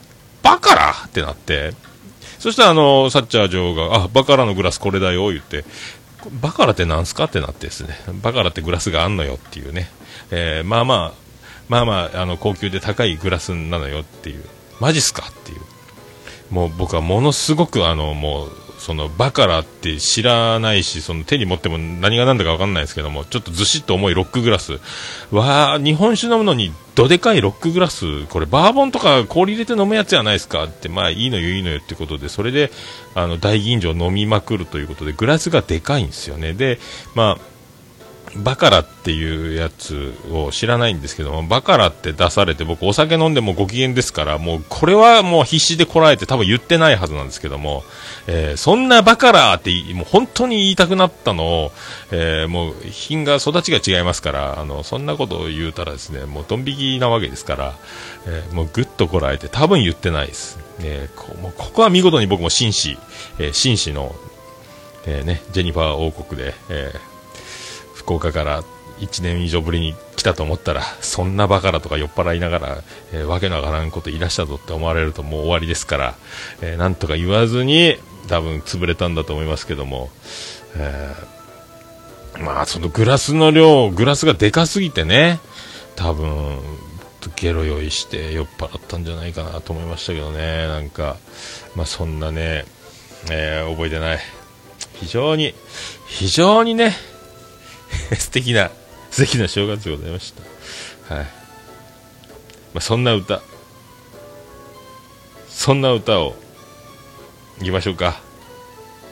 [0.43, 1.74] バカラってなって、
[2.39, 5.63] そしたらあの、サッチャー女王が、あ、バカラのグラスこれだよ、言って、
[6.41, 9.89] バカラってなんすかってなってですね、バカラってグラスがあんのよっていうね、
[10.32, 11.20] えー、まあまあ、
[11.71, 14.43] まあまあ、あの、高級で高いグラスなのよっていう、
[14.81, 15.62] マジっすかっていう。
[16.53, 24.81] もう僕はものすごくあの、もう、そのバカラって知らないし、その手に持っても何が何だか分かんないですけども、ちょっとずしっと重いロックグラス。
[25.31, 32.69] わあ、日本酒飲むのにどでかいロックグラス、これバーボンとか氷入れて飲むやつじゃないですかって、まあいいのよいいのよってことで、それで、
[33.15, 36.51] あの、大吟醸飲みまくるということで、グラスがでかいんですよね。
[36.51, 36.77] で、
[37.15, 37.50] まあ、
[38.36, 47.84] バカラっていうやつを知らないんですけども、バカラって出されて、僕お酒飲んでもご機嫌ですから、もうこれはもう必死でこらえて多分言ってないはずなんですけども、
[48.28, 51.72] えー、そんなバカラってもう本当に言いたくなったのを、
[52.12, 57.76] えー、もう品が育ちが違いますから、あの、そんなことを言うたらですね、もうドン引きなわけですから、
[58.28, 60.58] えー、もうぐっとこらえて多分言ってないです。
[60.80, 62.98] え、こもうここは見事に僕も紳士、
[63.39, 64.15] えー、紳士の、
[65.06, 67.11] え、ね、ジェニファー王国で、えー
[68.01, 68.63] 福岡から
[68.99, 72.83] 1年以上ぶりに来たと思ったら、そんなバカだとか酔っ払いながら、
[73.13, 76.15] えー、わけのわからんこと言い出したぞって思われるともう終わりですから、
[76.61, 80.09] えー、なんとか言わずに、多分潰れたんだと思いますけども、
[80.75, 85.39] えー、まあそのグラスの量、グラスがでかすぎてね、
[85.95, 86.59] 多分、
[87.35, 91.17] ゲロ酔いして酔っ払ったんじゃないかなと思いましたけどね、なんか、
[91.75, 92.65] まあそんなね、
[93.31, 94.19] えー、覚えてない。
[94.93, 95.55] 非常に、
[96.07, 96.95] 非常にね、
[98.17, 98.71] 素敵な、
[99.10, 100.34] 素敵な正月でございまし
[101.08, 101.15] た。
[101.15, 101.25] はい。
[101.25, 101.30] ま
[102.75, 103.41] あ、そんな歌、
[105.49, 106.36] そんな歌を、
[107.60, 108.19] いきましょうか。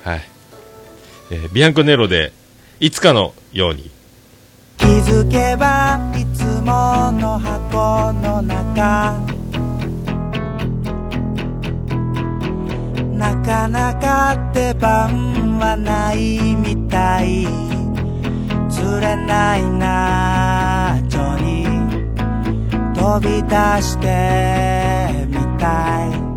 [0.04, 0.30] はい。
[1.32, 2.34] えー、ビアンコネロで、
[2.80, 3.92] いつかのように。
[4.78, 9.20] 気づけばいつもの箱の中
[13.14, 17.79] なかなか出番はないみたい
[18.80, 21.66] 忘れないなちょに
[22.96, 26.29] 飛び出してみたい。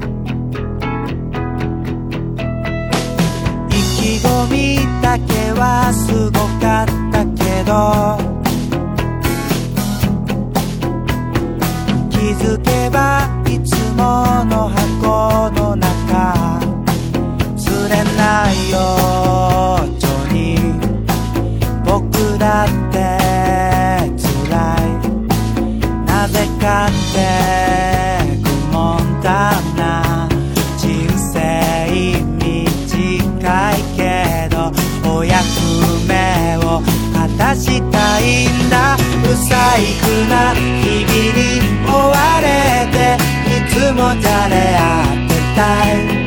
[39.79, 41.41] イクな日々に
[41.87, 42.47] 追われ
[42.93, 43.17] て
[43.49, 44.81] いつもじゃれ合
[45.27, 46.23] ってたい。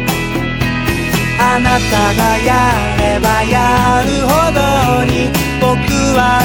[1.37, 2.49] あななたがや
[2.97, 4.59] ればやるほど
[5.05, 5.29] に
[5.61, 5.75] 僕
[6.17, 6.41] は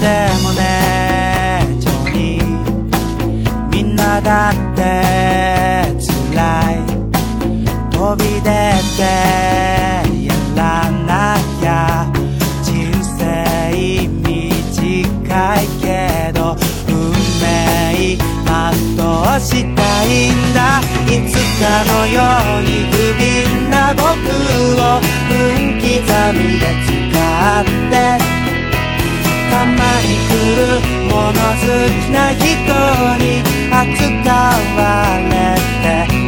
[0.00, 0.06] で
[0.42, 2.44] もねジョニー
[3.70, 4.80] みんなだって
[6.32, 6.74] 辛い
[7.90, 8.48] 飛び出
[8.96, 9.02] て
[10.26, 12.10] やらなきゃ
[12.62, 13.18] 人生
[14.22, 16.56] 短いけど
[16.88, 17.10] 運
[17.40, 20.80] 命全うしたいんだ。
[21.10, 22.22] いつかのよ
[22.58, 25.88] うに不憫な僕を分刻
[26.34, 27.00] みで使
[27.60, 28.19] って
[30.56, 32.44] る物好きな人
[33.18, 34.32] に扱
[34.76, 35.32] われ
[36.14, 36.19] て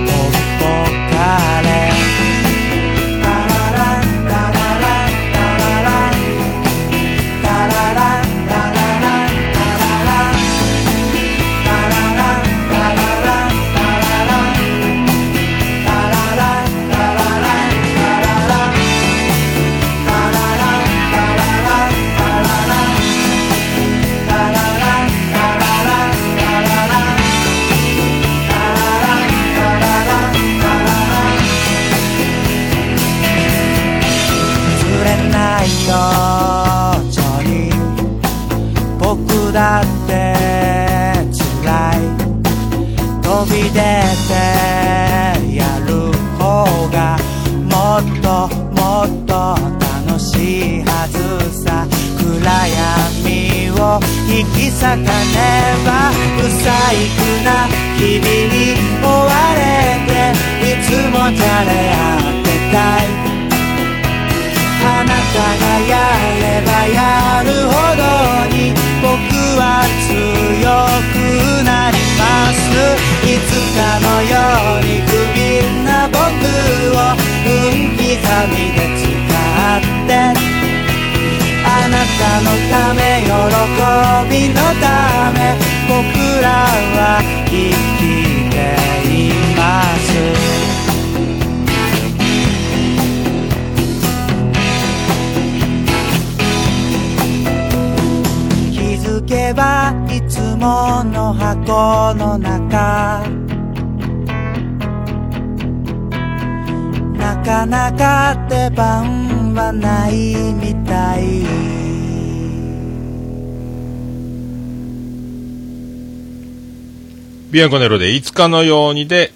[117.53, 119.31] ビアンコネロでいつかのようにで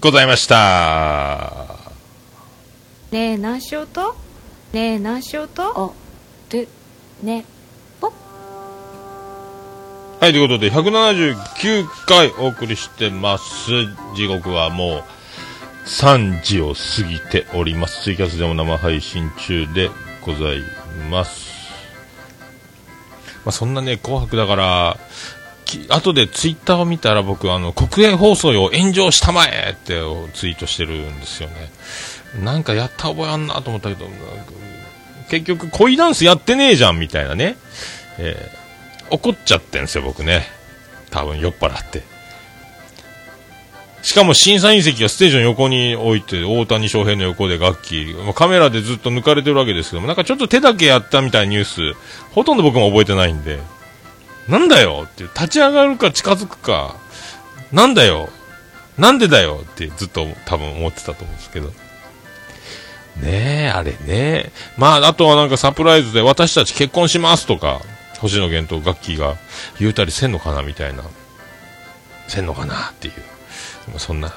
[0.00, 1.64] ございました。
[3.12, 4.16] ねえ何しようと？
[4.72, 5.92] ねえ何しようと？
[5.92, 5.92] あ
[6.50, 6.66] で
[7.22, 7.44] ね
[10.18, 13.70] はい、ということで、179回お送りしてます。
[14.16, 15.04] 時刻はもう
[15.86, 18.02] 3時を過ぎております。
[18.02, 19.88] ツイキャスでも生配信中で
[20.26, 20.62] ござい
[21.12, 21.52] ます。
[23.44, 25.41] まあ、そんなね、紅白だから、き
[25.88, 30.00] 後でツイッターを見たら僕、あの、国営放送よ炎上したまえって
[30.34, 31.70] ツイートしてるんですよね。
[32.42, 34.06] なんかやった覚えあんなと思ったけど、
[35.30, 37.56] 結局恋ダンスやってねえじゃんみたいなね。
[38.18, 38.62] えー
[39.12, 40.46] 怒っちゃってんですよ、僕ね。
[41.10, 42.02] 多分酔っ払って。
[44.00, 51.80] しかも審査員席がステージの横に置いて、大谷翔平の横で楽器、カメラでずっと抜かれてるわけですけども、なんかちょっと手だけやったみたいなニュース、
[52.32, 53.60] ほとんど僕も覚えてないんで、
[54.48, 56.96] なんだよって、立ち上がるか近づくか、
[57.72, 58.28] なんだよ、
[58.98, 61.68] なんでだよってずっと多分思ってたと思うんですけど。
[63.20, 64.52] ねえ、あれね。
[64.76, 67.80] まあ、あとはなんかサプライズで私たち結婚しますとか、
[68.20, 69.36] 星野源とガッキーが
[69.78, 71.02] 言うたりせんのかなみたいな。
[72.28, 73.98] せんのかなっていう。
[73.98, 74.32] そんな、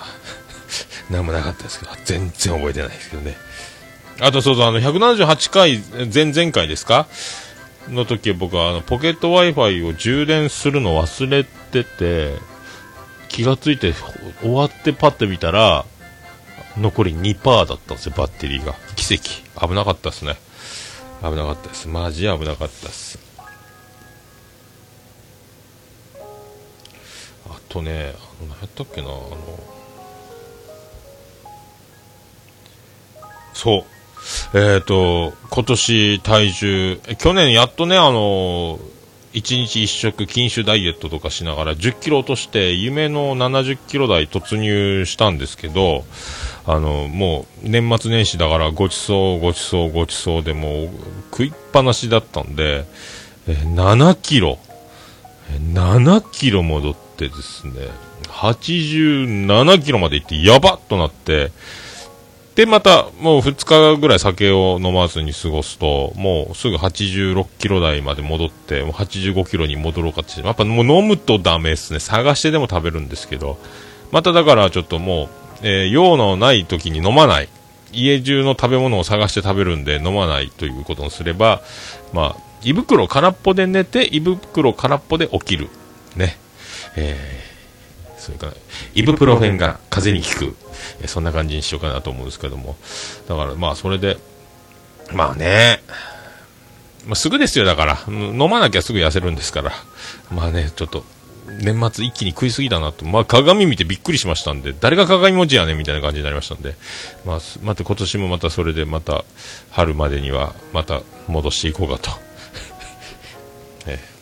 [1.09, 3.37] なんもなかったですけど、全然覚えてないですけどね。
[4.19, 5.83] あとそうそう、あの、178回、
[6.13, 7.07] 前々回ですか
[7.89, 12.37] の時僕はあの、ポケット Wi-Fi を充電するの忘れてて、
[13.29, 13.93] 気がついて
[14.41, 15.85] 終わってパッて見たら、
[16.77, 18.75] 残り2%だったんですよ、バッテリーが。
[18.95, 19.67] 奇跡。
[19.67, 20.35] 危なかったですね。
[21.21, 21.87] 危なかったです。
[21.87, 23.19] マジ危なかったです。
[27.47, 29.59] あとね、あの何やったっけな、あの、
[33.53, 33.94] そう。
[34.53, 38.79] えっ、と、今年体重、去年やっとね、あの
[39.35, 46.05] 1日1食禁酒ダイエットとかしながら10キロ落として夢の70キロ台突入したんですけど、
[46.65, 50.89] あの、もう年末年始だからごちそうごちそうごちそうでもう
[51.31, 52.85] 食いっぱなしだったんで、
[53.47, 54.57] え7キロ、
[55.73, 57.73] 7キロ戻ってですね、
[58.29, 61.51] 87キロまで行ってやばっとなって、
[62.55, 71.99] で、また、もう2日ぐらい酒を飲まずに過ごすと、もうすぐ86キロ台まで戻って、もう85キロに戻ろうかって、やっぱもう飲むとダメですね。
[71.99, 73.57] 探してでも食べるんですけど、
[74.11, 75.29] まただからちょっともう、
[75.63, 77.49] えー用のない時に飲まない。
[77.91, 81.61] 家中の食べ物を探して食べるんで飲まないということをすれば、
[82.13, 85.69] まあ、胃袋空っぽで寝て、胃袋空っぽで起きる。
[86.15, 86.37] ね。
[86.95, 87.54] えー、
[88.25, 88.53] それから、
[88.95, 91.07] イブプロフェンが風邪に効く。
[91.07, 92.75] そんな感じにしようかなと思うんですけども。
[93.27, 94.17] だから、まあ、それで、
[95.13, 95.83] まあね、
[97.05, 97.99] まあ、すぐですよ、だから。
[98.07, 99.71] 飲まなきゃすぐ痩せるんですから。
[100.31, 101.03] まあね、ちょっと、
[101.61, 103.05] 年末一気に食いすぎだなと。
[103.05, 106.75] まあ、鏡見てびっくりしましたんで、誰が鏡文字やねんみたいな感じになりましたんで。
[107.25, 109.23] まあ、また今年もまたそれでまた、
[109.69, 112.09] 春までにはまた戻していこうかと。
[113.85, 114.14] ええ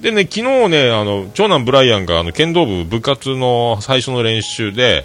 [0.00, 5.04] でね、昨日ね、あの、長男ブライアンが、あの、剣道部部活の最初の練習で、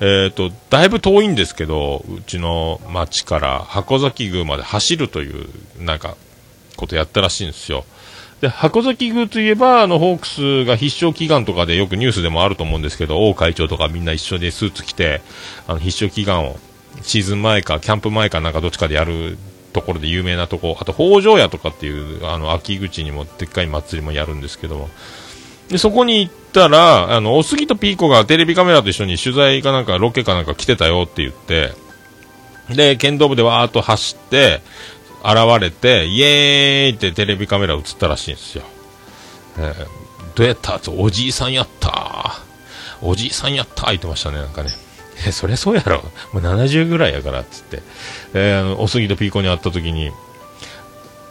[0.00, 5.48] えっ、と、だいぶ遠いんですけど、うちの町から箱崎宮まで走るという、
[5.80, 6.16] なんか、
[6.76, 7.84] ことやったらしいんですよ。
[8.40, 15.22] で、箱崎宮といえば、あの、ホークスが必勝祈願とかでよくニュースでもあると思うんですけど、王会長とかみんな一緒でスーツ着て、
[15.66, 16.58] あの、必勝祈願を、
[17.02, 19.38] シーズン前か、キャンプ前かなんかどっちかでやる
[19.76, 24.90] ところで有名なとこ、あと、北条屋とかっていう、あの、秋口にもでっかい祭りもやるんですけども、
[25.68, 31.72] で、そこに行ったら、あの、おすぎとピーコがテレビカメラと一緒に取材かなんか、ロケかなんか来てたよって言って、
[32.70, 34.60] で、剣道部でわーっと走って、
[35.22, 38.64] 現れて、イエーイってテレビカメラ映ったらしいんですよ。
[39.58, 39.86] えー
[40.34, 40.76] どうやった?
[40.76, 42.40] っておじいさんやった
[43.00, 44.70] おじいさんやった言ってましたね、なんかね。
[45.26, 46.02] え、そりゃそうやろ。
[46.32, 47.82] もう70ぐらいやからっ、つって。
[48.34, 50.10] えーおすぎとピーコに会った時に、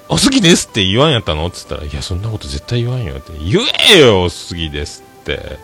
[0.08, 1.48] おすぎですって言わんやったの？
[1.48, 3.34] って言ったら、いや、そんなこと絶対言わんよって。
[3.38, 3.62] 言
[3.96, 5.60] えよ、おすぎですって。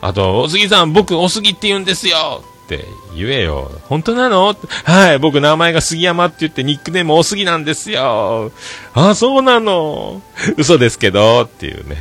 [0.00, 2.84] あと、おすぎさん、僕、おすぎって言うんですよって
[3.16, 3.70] 言えよ。
[3.88, 8.52] 本当なのはい、僕、名前が杉山って言って、ニックネームおすぎなんですよ。
[8.94, 10.22] あ、そうなの
[10.56, 11.96] 嘘ですけど、っていうね。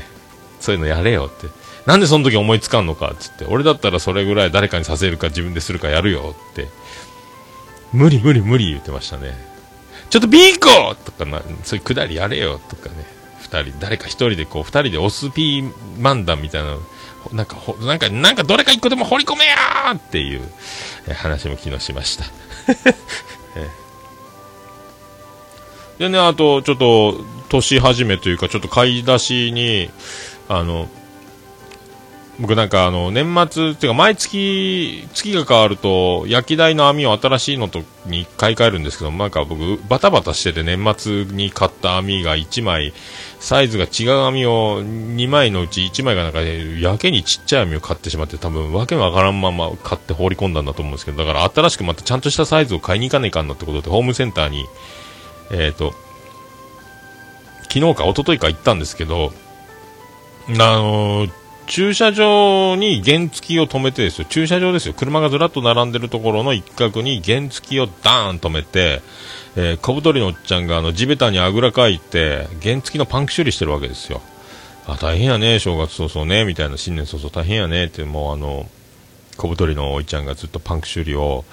[0.60, 1.48] そういうのやれよって。
[1.86, 3.46] なんでその時思いつかんのかっつって。
[3.46, 6.68] 俺だったらそれぐらい誰かにさせるか自分でするかやるよって。
[7.94, 9.36] 無理無理無理言ってましたね。
[10.10, 12.96] ちょっとビーコとかな、そういうくだりやれよとかね。
[13.40, 16.78] 二人、誰か一人でこう、二人でオスピー漫談みたいな、
[17.32, 20.42] なんか、なんか、なんかどれか一個でも掘り込めやーっていう
[21.08, 22.26] え話も昨日しました。
[25.98, 29.92] でね、あと、ちょっと、年始めというか、ちょっと買い出しに、
[30.50, 30.90] あの、
[32.42, 42.94] 僕なんかあの、年末、っていうか毎月、月が変わると、焼き台の網を新しいのとに買い替えるんですけど、なんか僕、バタバタしてて年末に買った網が1枚、
[43.40, 54.66] サイズが違う網を2枚のうち1枚がなんか、やけにちっちゃい網を買ってしまって、多分わけわからんまま買って放り込んだんだと思うんですけど、だから新しくまたちゃんとしたサイズを買いに行かないかんなってことで、ホームセンターに、
[55.52, 55.94] えっ、と、
[57.72, 59.32] 昨日か一昨日か行ったんですけど、
[60.50, 69.02] あのー駐車場に原付を止めてですよ、駐車場ですよ、車がずらっと並んでるところの一角に原付をダーン止めて、
[69.56, 74.22] えー小太りのおっちゃんがあの地べたにあぐらかいて、原付のパンク修理してるわけですよ。
[74.88, 77.30] あ、大変やね、正月早々ね、みたいな、新年早々。
[77.30, 78.70] 大変やね、って、もうあの、
[79.38, 81.46] 小太りのおいちゃんがずっとパンク修理を、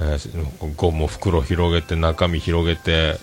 [0.00, 3.18] えーゴム袋広げて、中身広げて、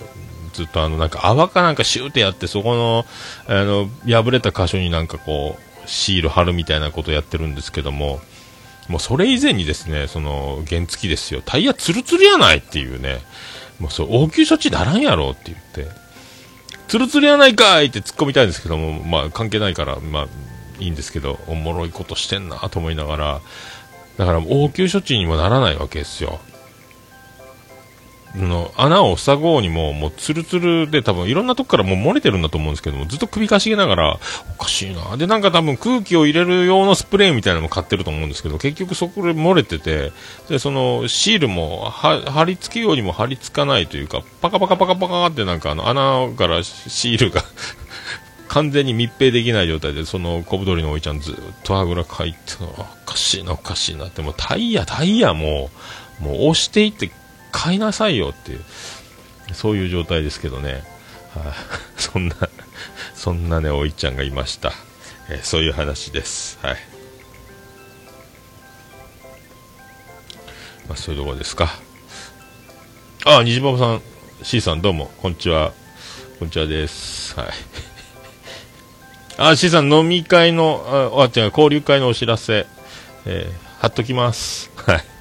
[0.53, 3.05] ずっとあの、なんか泡かなんかシューってやって、そこの、
[3.47, 8.19] あの、破れた箇所になんかこう、シール貼るみたいなことをやってるんですけども、
[8.87, 11.41] もうそれ以前にですね、その、原付きですよ。
[11.43, 13.21] タイヤツルツルやないっていうね、
[13.79, 15.95] もうそう、応急処置ならんやろって言って、
[16.87, 20.27] ツルツルやないかいって突っ込みたいんですけども、まあ関係ないから、まあ
[20.79, 23.41] いいんですけど、おもろいことしてんなと思いながら、
[24.17, 26.39] だから応急処置にもならないわけですよ。
[28.35, 34.19] の穴を塞ごうにも、もうツルツルで多分いろんなとこからもう漏れてるんだと思うんですけども、ずっと首かしげながら、
[34.59, 35.15] おかしいな。
[35.17, 40.11] で、なんか多分空気を入れる用のスプレーみたいなのも買ってると思うんですけど、結局そこで漏れてて、
[40.49, 47.43] で、そのシールも貼り付けようにも貼り付かないというか、パカパカパカパカってなんかあの穴からシールが
[48.49, 55.69] 完全に密閉できない状態で、その小太りのおいちゃんずっとあぐらかいて、おかしいな、おかしいなって、もうタイヤ、タイヤも
[56.21, 57.09] う、もう押していって
[57.57, 58.59] 買いなさいよっていう。
[59.53, 60.73] そういう状態ですけどね。
[60.73, 60.83] はい
[61.97, 62.35] そんな、
[63.15, 64.73] そんなね、おいちゃんがいました。
[65.29, 66.59] えーそういう話です。
[66.61, 66.77] はい。
[70.87, 71.73] まあ、そういうところですか。
[73.25, 74.01] あ、虹パパさん、
[74.43, 75.71] C さんどうも、こんにちは。
[76.39, 77.39] こんにちはです。
[77.39, 77.47] はい。
[79.37, 82.67] あ、C さん、飲み会の、あ、あ違う、交流会のお知らせ、
[83.25, 84.71] えー貼っときます。
[84.77, 85.14] はい。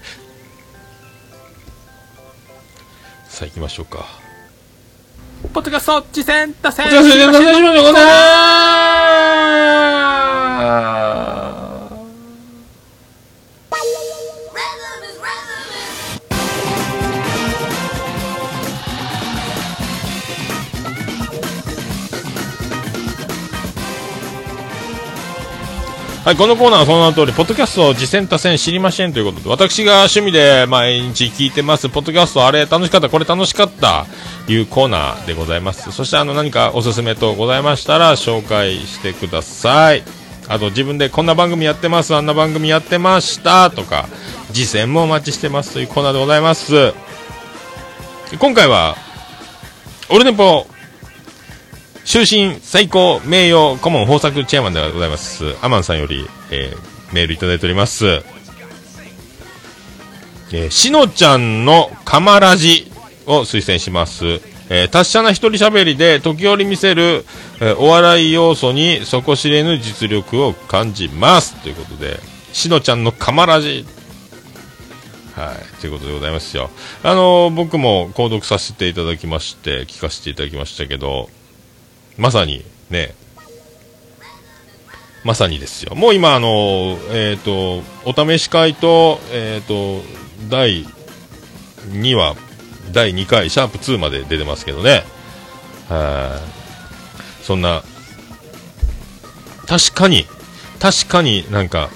[3.34, 4.06] さあ行きましょうか。
[5.52, 7.50] ポッドキャスト、次戦、打線お疲れ様でした。
[7.50, 7.98] お願いしま
[11.60, 11.63] す
[26.24, 34.06] はい、このコーナーはその名の通り、ポッドキャストを実践多戦知りませんということで、私が趣味で毎日聞いてます、ポッドキャストあれ楽しかった、これ楽しかった、
[34.48, 35.92] いうコーナーでございます。
[35.92, 40.02] そしてあの何かおすすめとございましたら紹介してください。
[40.48, 44.08] あと自分でこんな番組やってます、あんな番組やってました、とか、
[44.50, 46.94] 実践もお待ちしてますというコーナーでございます。
[48.38, 48.96] 今回は、
[50.08, 50.66] オルネポ
[52.04, 55.56] 終身最高名誉顧問豊作チェアマンでございます。
[55.62, 58.06] アマンさんより、えーメールいただいております。
[60.52, 62.90] えーしのちゃんのカマラジ
[63.26, 64.40] を推薦します。
[64.68, 67.24] えー達者な一人喋りで時折見せる、
[67.60, 71.54] えーお笑い要素に底知れぬ実力を感じます。
[71.62, 72.20] ということで、
[72.52, 73.86] しのちゃんのカマラジ
[75.34, 76.70] はい、ということでございますよ。
[77.02, 81.30] あのー僕も購読させていただきまして、聞かせていただきましたけど、
[82.16, 83.14] まさにね、
[85.24, 85.94] まさにですよ。
[85.94, 90.02] もう今、あの、えっ、と、お試し会と、えっ、と、
[90.50, 90.84] 第
[91.88, 92.36] 2話、
[92.92, 95.02] 第2回、シャープ2まで出てますけどね。
[95.88, 96.40] は
[97.42, 97.44] い。
[97.44, 97.82] そんな、
[99.66, 100.26] 確かに、
[100.78, 101.88] 確かになんか、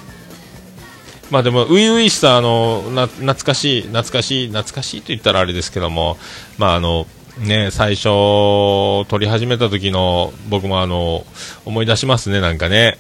[1.31, 6.16] まあでも、初々しさ、あの、な、懐かしい、懐かしい、懐かしいと言ったらあれですけども、
[6.57, 7.07] まああの、
[7.39, 11.24] ね、最初、撮り始めた時の、僕もあの、
[11.64, 12.99] 思い出しますね、なんかね。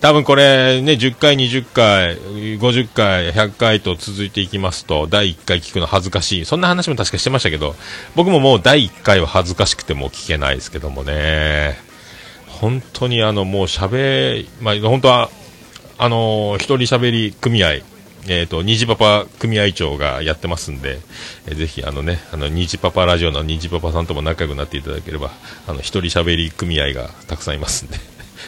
[0.00, 2.16] 多分これね、10回、20回、
[2.58, 6.44] 50回、100回と続いていきますと、第1回聞くの恥ずかしい。
[6.46, 7.74] そんな話も確かしてましたけど、
[8.14, 11.78] 僕ももう第1回は恥ずかしくても聞けないですけどもね。
[12.46, 15.30] 本当にあの、もう喋、まあ、本当は、
[15.98, 17.80] あのー一人喋り組合、
[18.28, 21.00] えっ、と、虹パパ組合長がやってますんで、
[21.46, 25.30] えーぜひ、あのね、あの、虹パパラジオの虹パパさんとも仲良くなっていただければ、
[25.66, 27.98] あの、一人喋り組合がたくさんいますんで。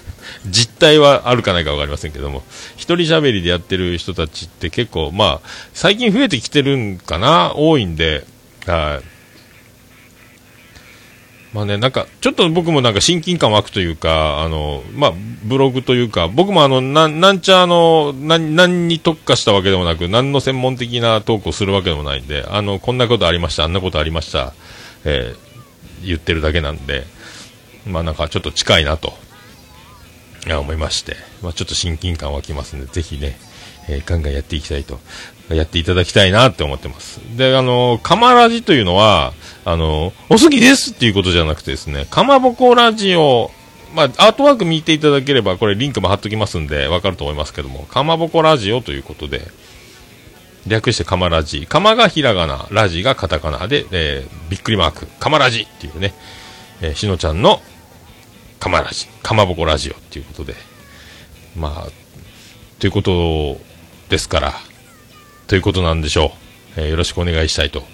[0.46, 2.42] 実態はあるかないかわかりませんけども、
[2.76, 8.24] 一人喋りでやってる人たちって結構、まあ、最近増えてきてるんかな多いんで、
[8.66, 9.11] はい。
[11.52, 15.12] まあね、なんか、ちょっと僕もなんか親近感湧くというか、あの、まあ、
[15.44, 24.54] ブログというか、僕もあの、なん、なんちゃあの、なん、何に特化したわけでもなく、何の専門的なトークをするわけでもないんで、あの、こんなことありました、あんなことありました、
[25.04, 25.52] えー
[26.04, 27.04] 言ってるだけなんで、
[27.86, 29.12] まあなんかちょっと近いなと、
[30.48, 33.38] い思いまして、まあちょっと親近感湧きますんで、ぜひね、
[33.88, 35.00] えーガンガンやっていきたいと、
[35.48, 37.20] やっていただきたいなって思ってます。
[37.36, 39.32] で、あの、カマラジというのは、
[39.64, 43.50] あの、おすぎですっていうことじゃなくてですね、かまぼこラジオ、
[43.94, 49.42] まあ、アートワーク見ていただければ、これリンクも貼っときますんで、わかると思いますけども、かまぼこラジオということで、
[50.66, 51.66] 略してかまラジ。
[51.66, 56.14] かまがひらがな、ラジがカタカナで、えーびっくりマーク、かまラジっていうね、
[56.80, 57.60] えーしのちゃんの
[58.58, 60.54] かまラジ、かまぼこラジオっていうことで、
[61.56, 61.90] まあ、
[62.78, 63.60] ということ
[64.08, 64.54] ですから、
[65.48, 66.41] ということなんでしょう。
[66.76, 67.84] えーよろしくお願いしたいと。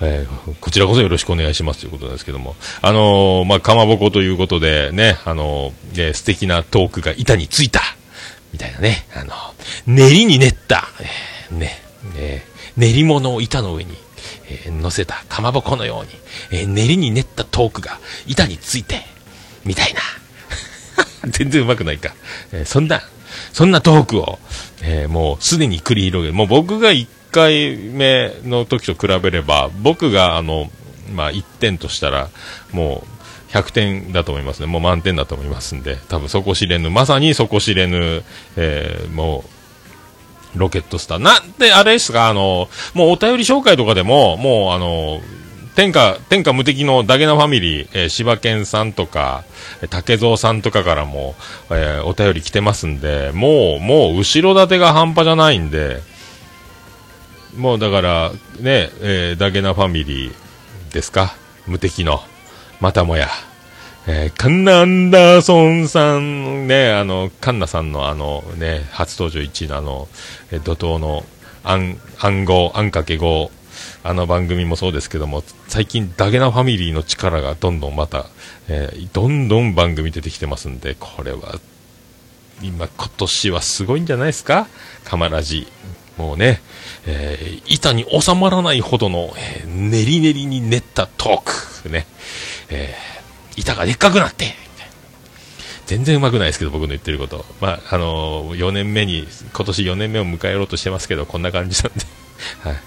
[0.00, 2.56] えーこちらこそよろしくお願いしますということなんですけども。
[2.82, 7.80] あのーまあ、かまぼこということでね、あのーえー素敵なトークが板についた
[8.52, 9.32] みたいなね、あの
[9.86, 10.88] 練りに練った、
[11.50, 11.82] えーね、
[12.16, 13.96] えー練り物を板の上に、
[14.48, 16.04] えー乗せたかまぼこのよう
[16.52, 19.00] に、えー練りに練ったトークが板について、
[19.64, 20.00] みたいな。
[21.30, 22.14] 全然うまくないか。
[22.52, 23.02] えーそんな、
[23.52, 24.38] そんなトークを、
[24.82, 26.34] えーもうすでに繰り広げる。
[26.34, 26.90] もう僕が
[27.36, 30.70] 回目の時と比べれば、僕があの、
[31.12, 32.30] まあ1点としたら、
[32.72, 33.04] も
[33.52, 34.66] う100点だと思いますね。
[34.66, 38.22] もう満点だと思いますんで、多分底知れぬ、まさに底知れぬ、
[38.56, 39.44] えーも
[40.54, 41.18] う、ロケットスター。
[41.18, 45.20] なんで、あれですか、あの、もうお便り紹介とかでも、もうあの、
[45.74, 49.44] 天下、天下無敵のダゲナファミリー、えー、柴犬さんとか、
[49.90, 51.34] 竹蔵さんとかからも、
[51.70, 56.00] えーお便り来てますんで、もう、もう後ろ盾が半端じゃないんで、
[57.56, 61.34] もうだから、ね、えーダゲナファミリーですか？
[61.66, 62.20] 無敵の、
[62.80, 63.28] またもや、
[64.06, 70.08] えー、カンナ・アンダーソンさん、ね、あの、カンナさんのあの、ね、初登場1位のあの、
[70.52, 71.24] えー、怒涛の
[71.64, 73.50] 暗、暗号、暗かけ号、
[74.04, 78.26] あの番組もそうですけども、最近、ダゲナファミリーの力がどんどんまた、
[78.68, 81.58] えー、どんどん番組出てきてますんで、これは、
[82.62, 84.68] 今、今年はすごいんじゃないですか？
[85.04, 85.66] カマラジ。
[86.16, 86.62] もうね、
[87.06, 91.88] えー、板に収まらないほどの、えー、練り練りに練ったトーク。
[91.88, 92.06] ね。
[92.68, 94.54] えー、板がでっかくなって、
[95.86, 97.44] 全然うまくないですけど、僕の言ってること。
[97.60, 102.04] まあ、あのー、4年目に、今年4年目を迎えようとしてますけど、こんな感じなんで、
[102.68, 102.80] はい。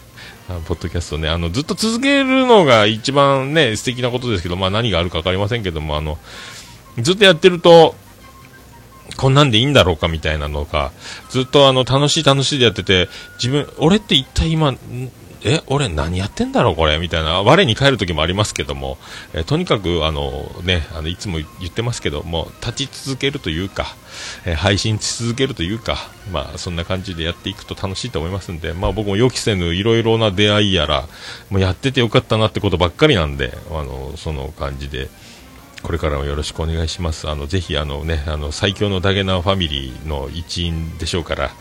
[0.66, 6.18] ポッドキャストね、あの、ずっと続けるのが一番ね、素敵なことですけど、まあ何があるか分かりませんけども、あの、
[6.98, 7.96] ずっとやってると、
[9.18, 10.92] こんなんでいいんだろうかみたいなのが、
[11.30, 14.74] ずっとあの、楽しい楽しいでやってて、自分、俺って一体今、
[15.42, 18.98] え、俺何やってんだろうこれみたいな、我に返る時もありますけども、
[19.34, 23.96] えとにかく、あの、ね、あの、いつも言ってますけども、立ち続けるというか、
[24.46, 25.98] え配信し続けるというか、
[26.34, 31.08] まあ、そんな感じでやっていくと楽しいと思いますんで、まあ僕も予期せぬいろいろな出会いやら、
[31.50, 35.10] もうやっててよかったなってことばっかりなんで、あの、その感じで、
[35.82, 37.30] これからもよろしくお願いします。
[37.30, 41.52] あの、ぜひ、あのね、あの、最強のダゲナファミリーの一員でしょうから、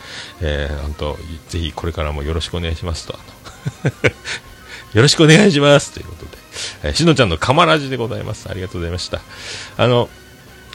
[0.40, 3.14] えー、本当ぜひこれからもよろしくお願いしますと、
[4.94, 6.30] よろしくお願いしますということで、
[6.84, 8.48] えー、しのちゃんのカマラジでございます。
[8.50, 9.20] ありがとうございました。
[9.76, 10.08] あの、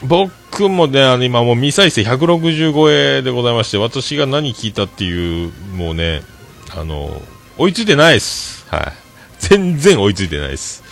[0.02, 6.22] 僕もね、あの、今もう未再生160超えでございまして、私が何聞いたっていう、もうね、
[6.70, 7.22] あの、
[7.58, 8.66] 追いついてないです。
[8.68, 8.92] はい。
[9.38, 10.82] 全然追いついてないです。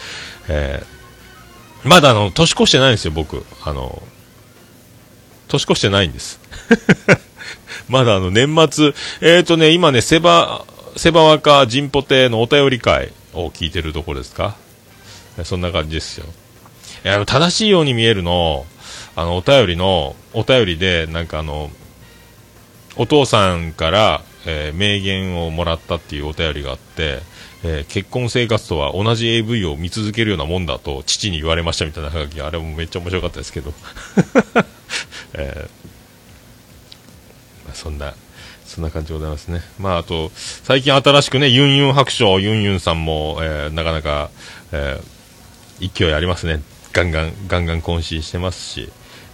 [0.48, 0.91] えー
[1.84, 3.44] まだあの、年越してないんですよ、僕。
[3.64, 4.02] あの、
[5.48, 6.40] 年越してないんです。
[7.88, 10.64] まだあの、年末、えっ、ー、とね、今ね、セバ、
[10.96, 14.56] セバワカジンポテのお便り会を聞いてるとこですか？
[15.44, 16.26] そんな感じですよ。
[17.04, 18.66] あの、正しいように見えるの、
[19.16, 21.70] あの、お便りの、お便りで、なんかあの、
[22.96, 27.20] お父さんから、えー、名言をもらったっていうお便りがあって、
[27.64, 33.72] えー、結婚生活とは同じ AV を見続けるようなもんだと父に言われましたみたいなハガキあれもめっちゃ面白かったですけど、
[35.34, 38.14] えー、まあ、そんな
[38.72, 39.60] そんな感じでございますね。
[39.78, 44.30] まあ、あと、最近新しくね、ユンユン白書、ユンユンさんも、えー、なかなか、
[44.72, 46.62] えー、勢いありますね。
[46.94, 48.90] ガンガン、ガンガン渾身してますし、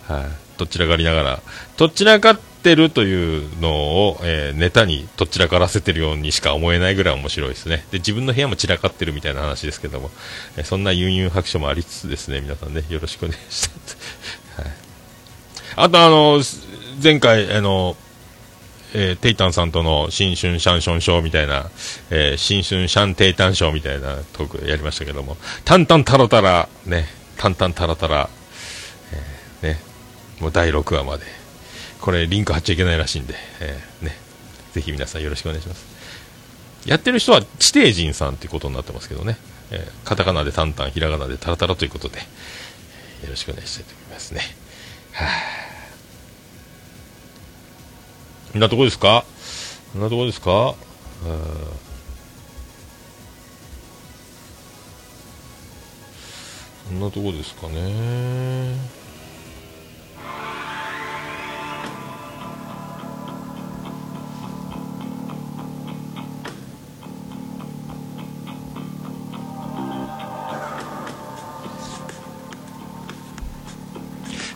[0.09, 0.25] はい、
[0.59, 1.43] どちらかりながら、
[1.77, 3.71] どちらかってるというの
[4.09, 7.85] を、えー、ネタにどちらからせてるようにしか思えないぐらい面白いですね。
[7.91, 10.11] で、自分の部屋も散らかってるみたいな話ですけども、
[10.57, 13.99] えー、そんなユンユン白書もありつつですね、皆さんね、よろしくお願いします。
[14.63, 14.73] はい。
[15.77, 16.43] あとあの、
[17.03, 17.97] 前回、あの、
[18.95, 21.71] えー、テイタンさんとの新春シャンションショーみたいな、
[22.11, 27.07] えー、新春シャンテイタンショーみたいなトークやりましたけども、タンタンタラタラ、ね、
[27.37, 28.31] タンタンタラタラ、
[29.63, 29.81] えー、ね、
[30.41, 31.25] もう第6話まで
[32.01, 34.17] これリンク貼っちゃいけないらしいんで、えー、ね、
[34.73, 35.87] ぜひ皆さんよろしくお願いします。
[36.87, 39.37] やってる人は地底人さんということになってますけどね、
[39.71, 42.25] えー、カタカナでタンタン、ひらがなでタラタラということで、よ
[43.29, 44.41] ろしくお願いしたいと思いますね。
[45.13, 45.29] はあ、
[48.53, 49.25] こんなとこですか？
[49.93, 50.75] こんなとこですか？
[56.89, 58.77] こんなとこですかね？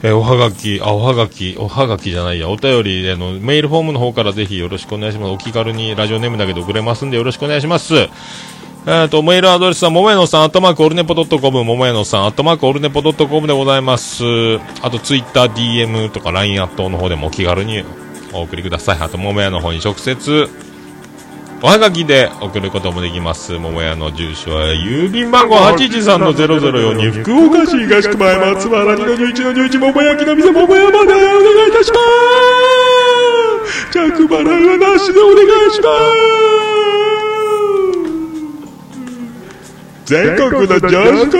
[0.04, 5.30] えー、おはがき、あ、おはがき、おはがきじゃないや、お便り、あの、メールフォームの方からぜひよろしくお願いします。
[5.30, 7.94] お気軽にラジオネームだけで送れますんでよろしくお願いします。
[8.84, 14.24] えっ、と、メールアドレスは、ももやのさん、アットマークオルネポドットコム、ももやのさん、アットマークオルネポドットコムでございます。
[14.82, 17.84] あと、ツイッター、DM とか LINE アットの方でもお気軽に
[18.32, 18.98] お送りください。
[18.98, 20.48] あと、ももやの方に直接、
[21.64, 23.52] おはがきで送ることもできます。
[23.52, 31.98] 桃屋の住所は、郵便番号813-004に福岡市東区前松原2の11の11桃焼きの店桃屋までお願いいたしま
[33.64, 33.92] す。
[33.92, 35.88] 着払いはなしでお願いしま
[40.06, 40.12] す。
[40.12, 41.38] 全国の女子高校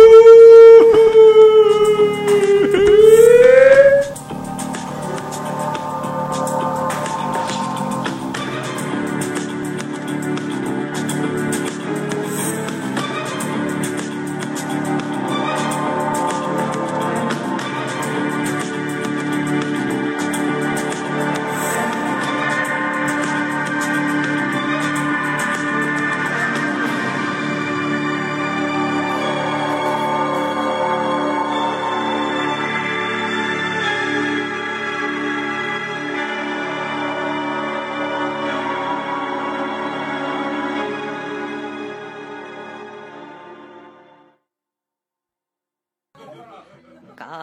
[0.00, 0.05] 生。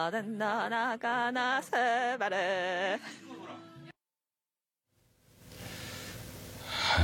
[0.04, 1.70] 家電の中のス
[2.18, 2.42] バルは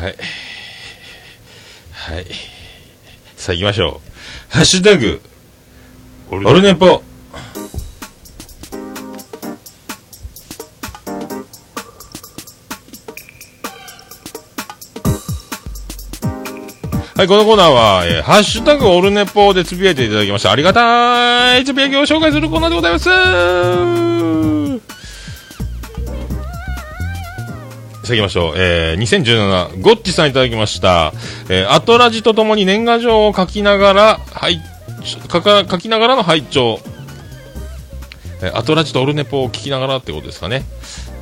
[0.08, 0.16] い。
[1.92, 2.26] はい。
[3.36, 4.10] さあ行きましょう。
[4.52, 5.22] ハッシュタグ、
[6.30, 7.02] オルネポ。
[17.20, 20.52] はい、このコーナーは、えーハッシュタグオルネポでつぶやいていただきました。
[20.52, 23.04] ありがたいつぶやきを紹介するコーナーでございます。
[23.04, 23.16] さあ
[28.06, 28.54] 行きましょう。
[28.56, 31.12] えー、2017、ゴッチさんいただきました。
[31.50, 34.58] えー、アトラジとともに年賀状を書きながら、はい、
[35.04, 36.80] 書か、書きながらの拝聴。
[38.40, 40.64] えー、アトラジとオルネポを聞きながらってことですかね。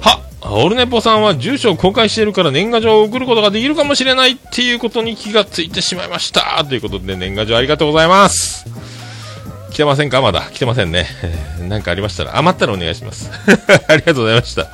[0.00, 6.64] はオルネポさんは住所を公開しているから年賀状を送ることができるかもしれないっていうことに気がついてしまいました。
[6.64, 8.64] ということで年賀状ありがとうございます。
[9.72, 10.20] 来てませんか？
[10.22, 11.06] まだ来てませんね。
[11.68, 13.30] 何かありましたら、余ったらお願いします。
[13.88, 14.68] ありがとうございました。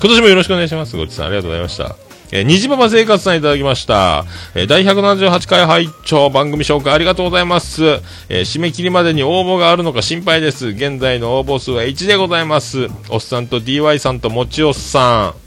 [0.00, 0.96] 今年もよろしくお願いします。
[0.96, 2.05] ごっちさん、ありがとうございました。
[2.32, 4.24] えー、虹パパ生活さんいただきました。
[4.54, 7.84] えー第178回拝聴番組紹介ありがとうございます。
[8.28, 10.68] えー締め切りまでに応募があるのか心配です。
[10.68, 12.88] 現在の応募数は1でございます。
[13.10, 15.46] おっさんと DY さんともちおっさん。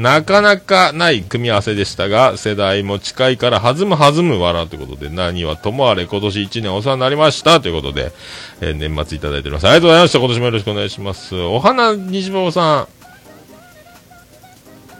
[0.00, 8.12] なかなかない組み合わせでしたが、世代も近いから弾む弾む笑うということで、何はともあれ今年1年お世話になりましたということで、
[8.60, 9.66] えー年末いただいております。
[9.66, 10.18] ありがとうございました。
[10.20, 11.34] 今年もよろしくお願いします。
[11.34, 12.88] お花西坊さん、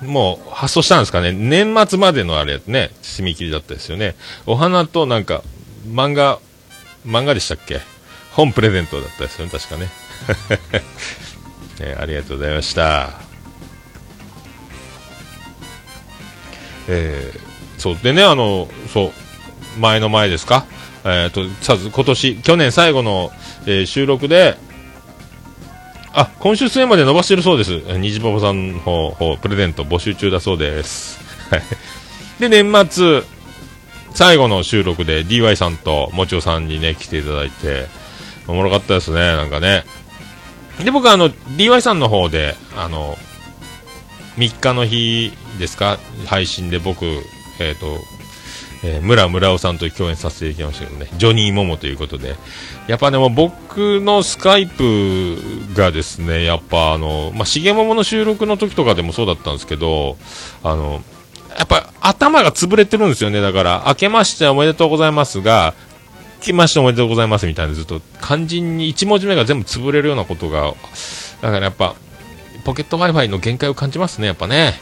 [0.03, 1.32] もう発送したんですかね。
[1.32, 4.14] 年末までのあれね、締め切りだったですよね。
[4.46, 5.42] お花となんか、
[5.88, 6.38] 漫画、
[7.07, 7.80] 漫画でしたっけ？
[8.32, 9.88] 本プレゼントだったですよね、確かね。
[11.80, 13.11] え ーありがとうございました。
[16.88, 19.12] えーそうでね、あの、そ
[19.76, 20.66] う、前の前ですか、
[21.05, 23.30] えっ、と、さず、今年、去年最後の、
[23.66, 24.57] えー収録で、
[26.12, 27.74] あ、今週末まで伸ばしてるそうです。
[27.74, 31.18] えー虹パパさんの方、方プレゼント募集中だそうです。
[31.50, 31.62] はい
[32.38, 33.22] で、年末、
[34.14, 37.88] 最後の収録で DY さんともちおさんにね、来ていただいて、
[38.46, 39.84] おもろかったですね、なんかね。
[40.84, 43.16] で、僕はあの、DY さんの方で、あの、
[44.36, 47.04] 3日の日ですか、配信で僕、
[47.59, 47.98] えっ、と、
[48.83, 52.37] えー村村尾さんと共演させていただきましたけどね、ジョニー・モモということで、
[52.87, 55.39] やっぱでも僕のスカイプ
[55.74, 60.16] がですね、やっぱあの、まあ、しげももの収録の時とかでもそうだったんですけど、
[60.62, 61.03] あの、
[61.57, 65.74] やっぱ頭が潰れてるんですよね、だから、明けましておめでとうございますが、
[66.41, 70.74] 明けましておめでとうございますみたいなずっと肝心に1文字目が全部潰れるようなことが、
[71.43, 71.97] だからやっぱ、
[72.64, 74.74] ポケット Wi-Fi の限界を感じますね、やっぱね。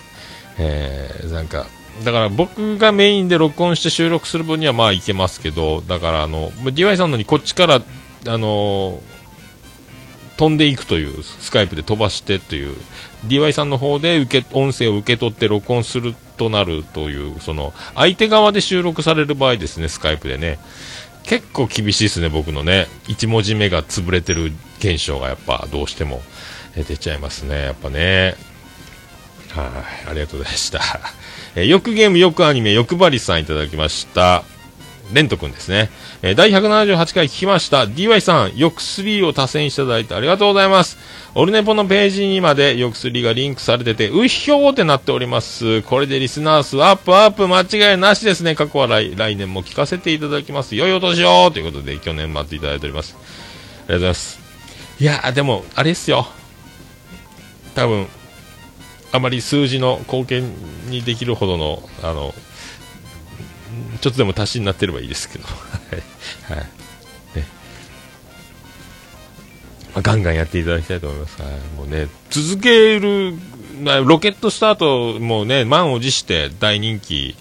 [0.59, 1.67] えー、なんか、
[2.05, 7.83] だから僕がメインで録音して収録する分にはまあいけますけど、だからあの、DY さんのにこっちから、
[8.29, 9.01] あの
[10.37, 12.77] 飛んでいくという、スカイプで飛ばしてという、
[13.27, 20.59] DY さんの方で受け、音声を受け取って録音するとなるという、その、相手側で収録される場合ですね、スカイプでね。
[21.25, 22.87] 結構厳しいですね、僕のね。
[23.09, 26.23] 1文字目が潰れてる現象がやっぱどうしても
[26.75, 28.37] 出ちゃいますね、やっぱね。
[29.51, 30.81] はい、ありがとうございました。
[31.57, 34.45] えーよくゲーム、よくアニメ、欲張りさんいただきました。
[35.13, 35.89] レント君ですね。
[36.21, 37.85] えー第178回聞きました。
[37.85, 40.99] DY さん、よく3を多選していただいてありがとうございます。
[41.35, 45.81] オルネポのページにまでよく3がリンクされてて、うひょーってなっております。
[45.83, 48.55] これでリスナー数アップアップ間違いなしですね。
[48.55, 50.77] 過去は来来年も聞かせていただきます。
[50.77, 53.17] 良いお年をということで、去年待っていただいております。
[53.17, 54.41] ありがとうございます。
[55.01, 56.27] いやー、でも、あれですよ。
[57.75, 58.09] 多分、
[59.13, 60.53] あまり数字の貢献
[60.91, 62.35] にできるほどの、あの、
[64.01, 65.53] ちょっとでも足しになってればいいですけど、 は
[66.53, 66.55] い。
[66.55, 66.67] はい。
[67.37, 67.47] ね。
[69.95, 71.43] まあガンガンやっていただきたいと思います。
[71.43, 71.53] はい。
[71.77, 73.35] もうね、続ける、
[73.81, 77.37] なロケットスタートもうね、満を持して大人気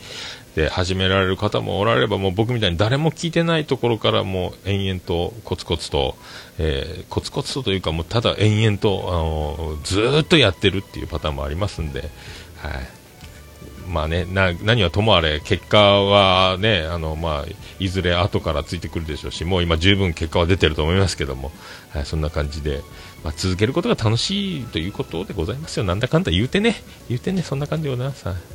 [0.55, 6.15] で始められる方もおられれば、もう僕みたいに誰も聞いてないところからもう延々とコツコツと、
[6.57, 9.11] えーコツコツとというかもうただ延々と、あ
[9.73, 12.09] のずっとやってるっていうパターンもありますんで、はい。
[13.87, 21.51] まあね、何はともあれ、結果はね、あのまあ、いずれ後からついてくるでしょうし、もう今、十分結果は出てると思いますけども、
[21.89, 22.81] はい、そんな感じで、
[23.23, 28.54] まあ、続けることが楽しいということでございますよ、なんだかんだ言うてね、言うてね、そんな感じでございます。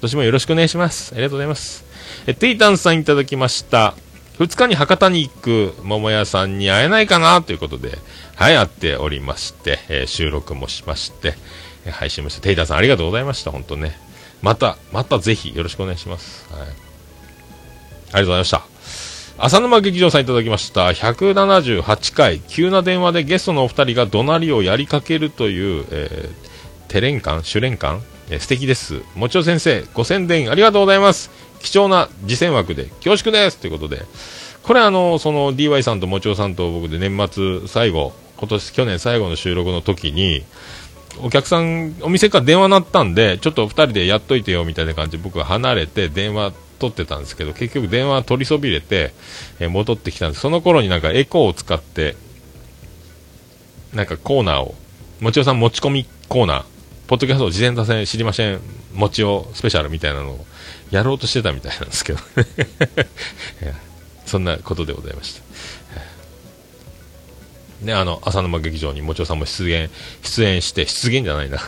[0.00, 1.12] 年もよろしくお願いします。
[1.12, 1.84] ありがとうございます。
[2.26, 3.94] え、テイタンさんいただきました。
[4.38, 7.98] 2日に博多に行く桃屋さんに会えないかなということで、
[8.36, 11.34] はい、会っておりまして、えー収録もしまして、
[11.84, 13.98] え配信もして、テイタンさんありがとうございました、本当ね。
[14.40, 16.46] また、またぜひよろしくお願いします。
[16.52, 16.62] はい。
[16.62, 18.62] ありがとうございました。
[19.40, 20.88] 浅沼劇場さんいただきました。
[20.88, 29.02] 178回、急な電話でゲストのお二人が怒鳴りをやりかけるという、えー、テレン感主練感えー素敵です。
[29.14, 31.30] もちろ先生、ご宣伝ありがとうございます。
[31.60, 34.02] 貴重な次戦枠で恐縮ですということで、
[34.62, 40.44] これあの、その DY さんともちろさんと僕で年末最後、今年、去年最後の収録の時に、
[41.22, 49.12] お客さん、お店から電話鳴ったんで、ちょっと二人でやっといてよみたいな感じで僕は離れて電話取ってたんですけど、結局電話取りそびれて、
[49.58, 50.42] えー戻ってきたんです。
[50.42, 52.14] その頃になんかエコーを使って、
[53.94, 54.74] なんかコーナーを、
[55.20, 56.64] もちろさん持ち込みコーナー、
[57.08, 58.60] ポッドキャスト事前打線知りません、
[58.92, 60.44] もちおスペシャルみたいなのを
[60.90, 62.18] やろうとしてたみたいなんですけど。
[64.26, 65.40] そんなことでございまし
[67.80, 67.86] た。
[67.86, 69.88] ね、あの、浅沼劇場にもちろさんも出演、
[70.22, 71.58] 出演して、出現じゃないな。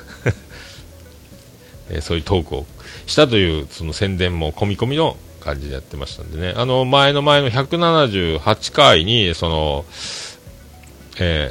[1.89, 2.67] えそういうトークを
[3.07, 6.53] したという、その宣伝も込み込みの感じでやってましたんでね。
[6.55, 9.87] あの、前の前の178回に、その、
[11.19, 11.51] え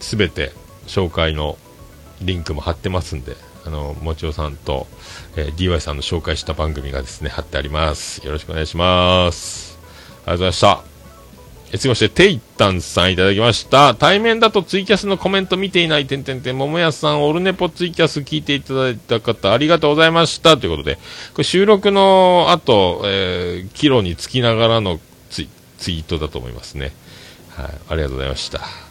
[0.00, 0.52] すべて
[0.86, 1.56] 紹介の
[2.22, 4.86] リンクも貼ってますんで、あの、もちおさんと、
[5.36, 8.24] えー DY さんの紹介した番組がですね、貼ってあります。
[8.24, 9.78] よろしくお願いします。
[9.78, 10.96] ありがとうございました。
[11.72, 13.96] え続きまして、テイタンさんいただきました。
[13.96, 20.56] 対面だとツイキャスのコメント見ていない、てんてんてん、桃屋さん、オルネポツイキャス聞いていただいた方、ありがとうございました。
[20.56, 20.94] ということで、
[21.34, 25.00] これ収録の後、えー、キロにつきながらの
[25.30, 25.48] ツイ
[25.78, 26.92] ツイートだと思いますね。
[27.50, 28.85] はい、ありがとうございました。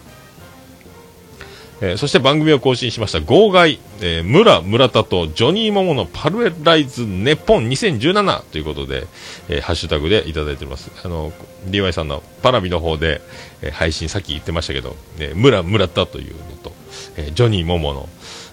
[1.82, 9.08] えーそして番組を更新しました、号外、えー村村田とジョニーモモのパルエライズネポン2017ということで、
[9.50, 10.90] えーハッシュタグでいただいております。
[11.04, 11.34] あの、
[11.68, 13.22] DY さんのパラビの方で、
[13.62, 16.72] えー配信さっき言ってましたけど、えー村村田というのと、
[17.18, 18.10] えージョニーモモの、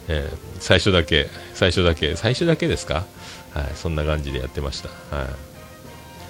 [0.09, 3.05] えー最初だけ、最初だけ、最初だけですか？
[3.55, 4.89] はい、そんな感じでやってました。
[5.17, 5.27] はい。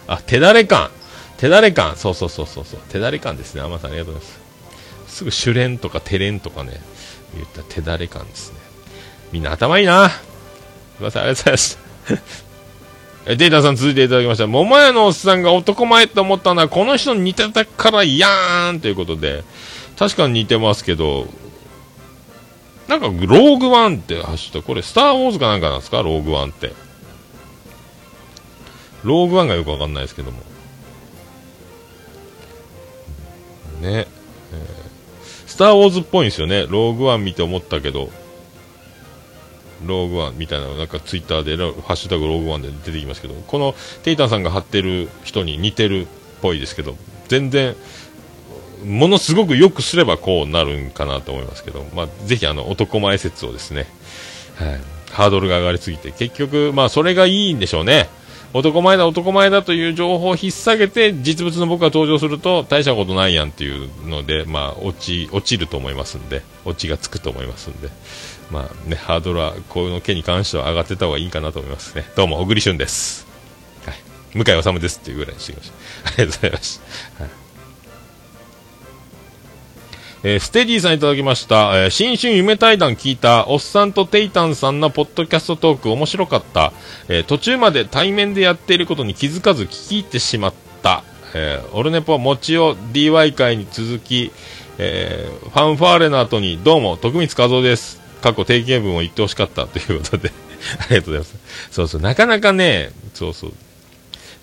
[0.09, 0.91] あ、手だれ感
[1.39, 2.65] 手だれ感そうそうそうそう。
[2.91, 3.63] 手だれ感ですね。
[3.63, 4.42] アマさんありがとうございます。
[5.13, 6.81] すぐ主練とか手練とかね、
[7.37, 8.59] 言った手だれ感ですね。
[9.31, 10.09] みんな頭いいな。
[10.09, 10.21] す
[11.01, 11.77] いません、ありがとうございまし
[13.27, 13.35] た。
[13.37, 14.47] データさん続いていただきました。
[14.47, 19.45] 桃屋のおっさんが男前って思ったのはこの人に似てたからやーんということで、
[19.99, 21.29] 確かに似てますけど、
[22.89, 26.03] なんかローグワンって走った、これスターウォーズかなんかなんですか？
[26.03, 26.73] ローグワンって。
[29.05, 30.39] ローグワンがよくわかんないですけども。
[33.83, 34.07] ね。
[35.63, 38.11] ター・ウォーズっぽいんですよね、ローグワン見て思ったけど、
[39.87, 46.07] ローグワンみたいなの、なんかツイッターで、ロハッシュタグローグワンで出てきますけど、このテイタンさんが貼ってる人に似てるっ
[46.41, 46.97] ぽいですけど、
[47.29, 47.77] 全然、
[48.85, 53.87] ものすごくよくすればこうなるんかなと思いますけど、まあ、ぜひあの男前説をですね、
[54.57, 54.81] はい、
[55.13, 58.09] ハードルが上がりすぎて、結局、まあ、それがいいんでしょうね。
[58.53, 67.89] 男前だ、男前だという情報を引っ提げて、実物の僕が登場すると、大したことないやんっていうので、まあ、落ち、落ちると思いますんで、落ちがつくと思いますんで、
[68.51, 72.05] まあね、ハードルは、こういうの件に関しては上がってた方がいいかなと思いますね。
[72.15, 73.27] どうも、小栗旬です。
[73.87, 73.95] はい。
[74.35, 75.73] 向井治ですっていうぐらいにしてきまし
[76.05, 76.09] た。
[76.09, 76.81] ありがとうございまし
[77.17, 77.25] た。
[77.25, 77.42] はい
[80.25, 86.73] えーステディさんいただきました、えー新春夢対談聞いた、おっさんとテイタンさんのポッドキャストトーク面白かった、
[87.09, 91.03] えー途中まで対面でやっていることに気づかず聞き入ってしまった、
[91.35, 94.31] えーオルネポもちお DY 会に続き、
[94.79, 98.01] えーファンファーレの後に、どうも、徳光和夫です。
[98.23, 100.31] 過去定型文を言ってほしかったということで、
[100.79, 101.35] ありがとうございます。
[101.73, 103.53] そうそう、なかなかね、そうそう、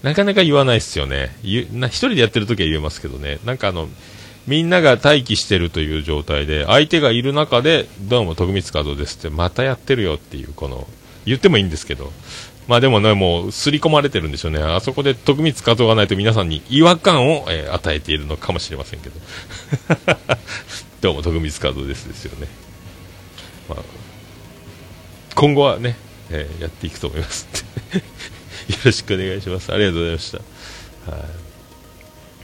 [0.03, 1.33] なかなか言わないっすよね。
[1.71, 3.39] な一人でやってる時は言えますけどね。
[3.45, 3.87] なんかあの、
[4.49, 10.87] みんなが待機してるという状態で、相手がいる中で、どうも徳光和夫ですって、またやってるよっていう、この、
[11.23, 12.11] 言ってもいいんですけど、
[12.67, 14.59] まあでもね、もう、刷り込まれてるんでしょうね。
[14.59, 19.15] あそこで徳光和夫がないと皆さんに違和感を、えー与えているのかもしれませんけど。
[21.01, 22.47] どうも徳光和夫ですですよね。
[23.69, 23.83] まあ、
[25.35, 25.95] 今後はね、
[26.31, 27.47] えーやっていくと思います
[27.93, 29.71] よろしくお願いします。
[29.71, 30.37] ありがとうございました。
[31.11, 31.48] はい。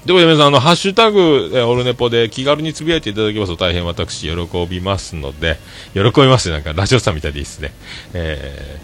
[0.05, 5.57] ということで皆さん、あの、ハッシュタグ、えーオルネポで気軽につぶやいていただけますと大変私喜びますので、
[5.93, 6.53] 喜びますね。
[6.53, 7.73] なんかラジオさんみたいでいいですね。
[8.13, 8.77] え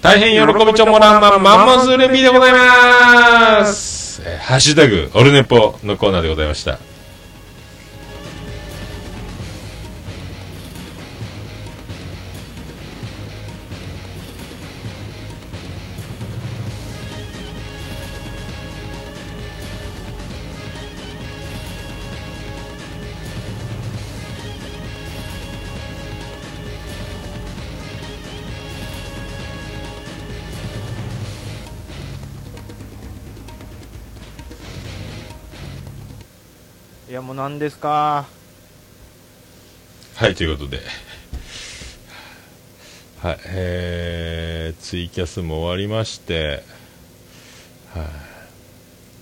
[0.00, 4.22] ー、大変喜びちょもらんまんまんまずレビーでございます。
[4.24, 6.91] えーハッシュタグ、オルネポのコーナーでございました。
[37.58, 38.26] ですか？
[40.16, 40.80] はい、ということで。
[43.22, 46.64] はい、えー、ツイキャスも終わりまして、
[47.94, 48.06] はい、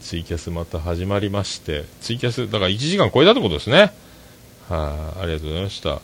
[0.02, 3.92] ツイキャスまた始まりまして、ツイキャス、だから1時間超えたってことですね。
[4.68, 6.00] はい、ありがとうございました。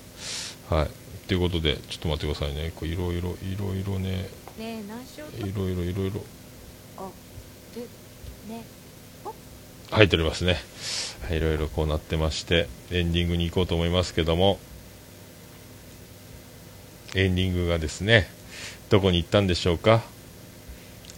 [0.74, 0.90] はい、
[1.26, 2.72] ということで、ちょっと待ってくださいね。
[2.76, 5.46] こういろいろ、いろいろね、ねえ何しようと？
[5.46, 6.22] いろいろいろいろ
[6.98, 7.08] あ
[7.74, 7.80] で
[8.52, 8.64] ね
[9.90, 10.58] 入っておりますね。
[11.28, 14.58] はいいろいろこうなってまして、エンディングに行こうと思いますけども、
[17.14, 18.28] エンディングがですね、
[18.90, 20.02] どこに行ったんでしょうか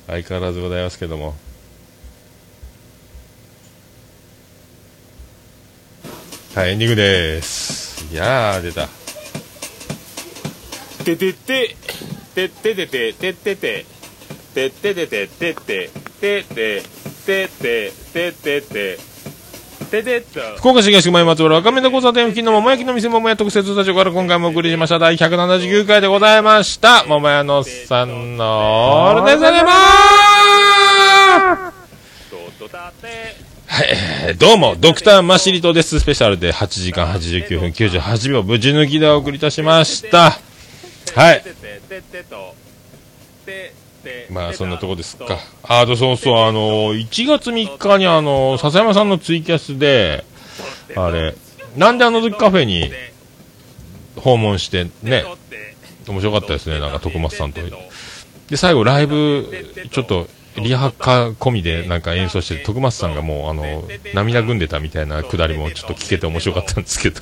[0.07, 1.35] 相変わらずございますけども。
[6.55, 8.13] はい、エンディングです。
[8.13, 8.89] いやー、出た。
[11.05, 11.77] ててて
[12.35, 13.85] てててててててて
[14.55, 15.91] てててててて
[16.21, 16.98] てて
[17.29, 18.99] ててててて
[19.91, 27.05] ててと福岡市東区前松原赤目の交差点付近の桃焼きの店桃屋特設スタジオから今回もお送りしました第179回でございました。
[27.05, 29.75] 桃屋のおっさんのオールデザネマー
[33.67, 33.89] はい、
[34.27, 36.01] えーどうも、ドクターマシリトです。
[36.01, 40.39] スペシャルで8時間89分98秒、無事抜きでお送りいたしました。
[41.15, 41.43] はい。
[44.31, 45.39] まあ、そんなとこですか。
[45.63, 50.25] あと、そうそう、あの、1月3日にあの、笹山さんのツイキャスで、
[50.97, 51.35] あれ、
[51.77, 52.91] なんであの時カフェに
[54.17, 55.25] 訪問してね、
[56.09, 57.61] 面白かったですね、なんか徳松さんと。
[58.49, 59.49] で、最後ライブ、
[59.91, 60.29] ちょっと、
[60.61, 63.85] リハカ込みでなんか演奏して、徳松さんがもう、あの、
[64.15, 67.21] 涙ぐんでたみたいなくだりもちょっと聞けて面白かったんですけど、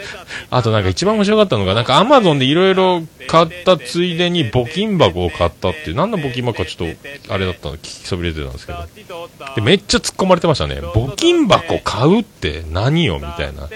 [0.50, 6.94] あとなんか一番面白かったのが、なんかアマゾンでいろいろ買ったついでに募金箱を買ったっていう、何の募金箱かちょっ
[7.26, 10.76] と、あれだったの、聞きそびれてたんですけど、で、めっちゃ突っ込まれてましたね。
[10.80, 13.68] 募金箱買うって何よみたいな。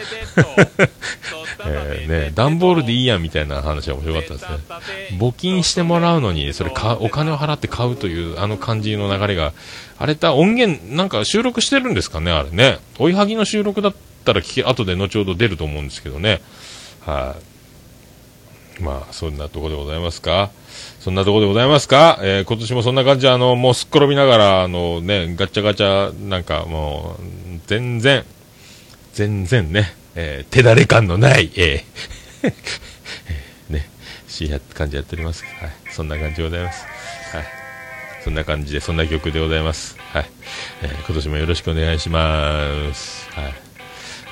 [1.66, 5.18] えーね、段ボールでいいやみたいな話は面白かったですね。
[5.18, 9.52] 募金してもらうのに、それか、お金を払って買うという、あの感じの流れが、
[9.98, 12.78] あれた音源、なんか収録してるんですかね、あれね。
[12.98, 13.94] 追いはぎの収録だっ
[14.24, 16.40] たら聞け、後で後ほど出ると思うんですけどね。
[17.04, 17.36] は
[18.78, 20.50] い、まあ、そんなとこでございますか。
[21.00, 22.18] そんなとこでございますか。
[22.22, 28.24] えー今年もそんな感じ、あの、もうすっ転びながら、あのね、ガチャガチャ、なんかもう、全然、
[29.14, 32.52] 全然ね、えー手だれ感のない、えー
[33.72, 33.88] ね、
[34.26, 35.44] しや感じやっております。
[35.44, 35.72] はい。
[35.92, 36.84] そんな感じでございます。
[37.32, 37.44] はい。
[38.24, 39.96] そんな感じで、そんな曲でございます。
[40.12, 40.26] はい。
[40.82, 43.28] えー今年もよろしくお願いします。
[43.32, 43.54] はい。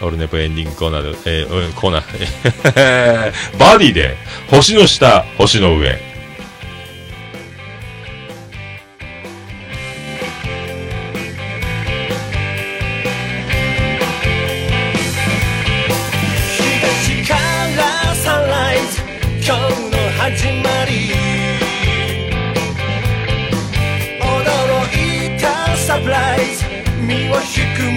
[0.00, 4.16] オルネポエンディングコーナーで、えーコーナー、 バディで、
[4.50, 6.15] 星の下、星の上。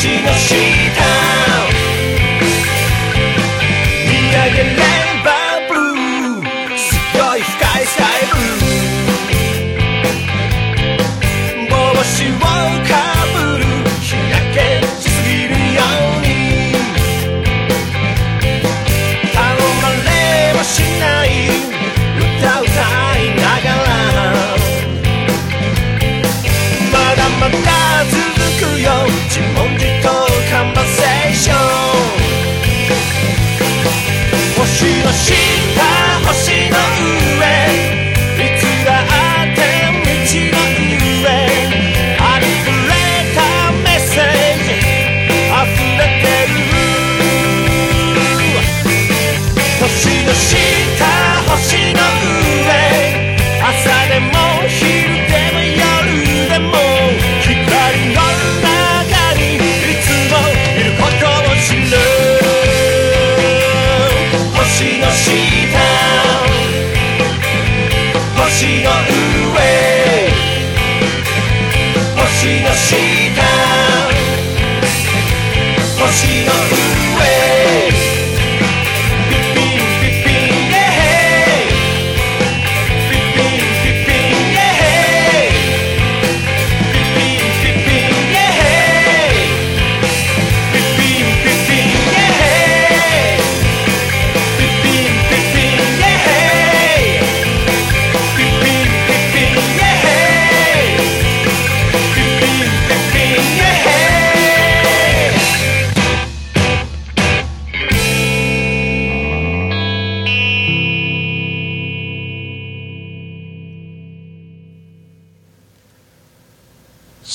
[0.00, 0.89] she, she.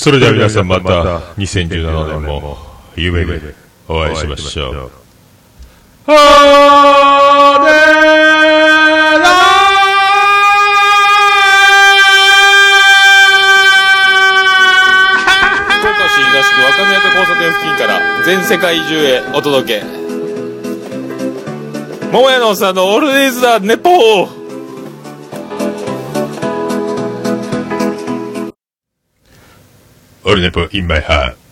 [0.06, 2.56] それでは皆さんまた2017年も
[2.94, 3.40] 夢で
[3.88, 4.72] お会いしましょう。
[4.76, 6.12] 福
[15.88, 19.84] 岡市東区若宮と交差点付近から全世界中へお届け
[22.12, 24.35] 桃屋のおっさんのオールディーズ・ザ・ネポー
[30.36, 31.45] オルネポ in my heart.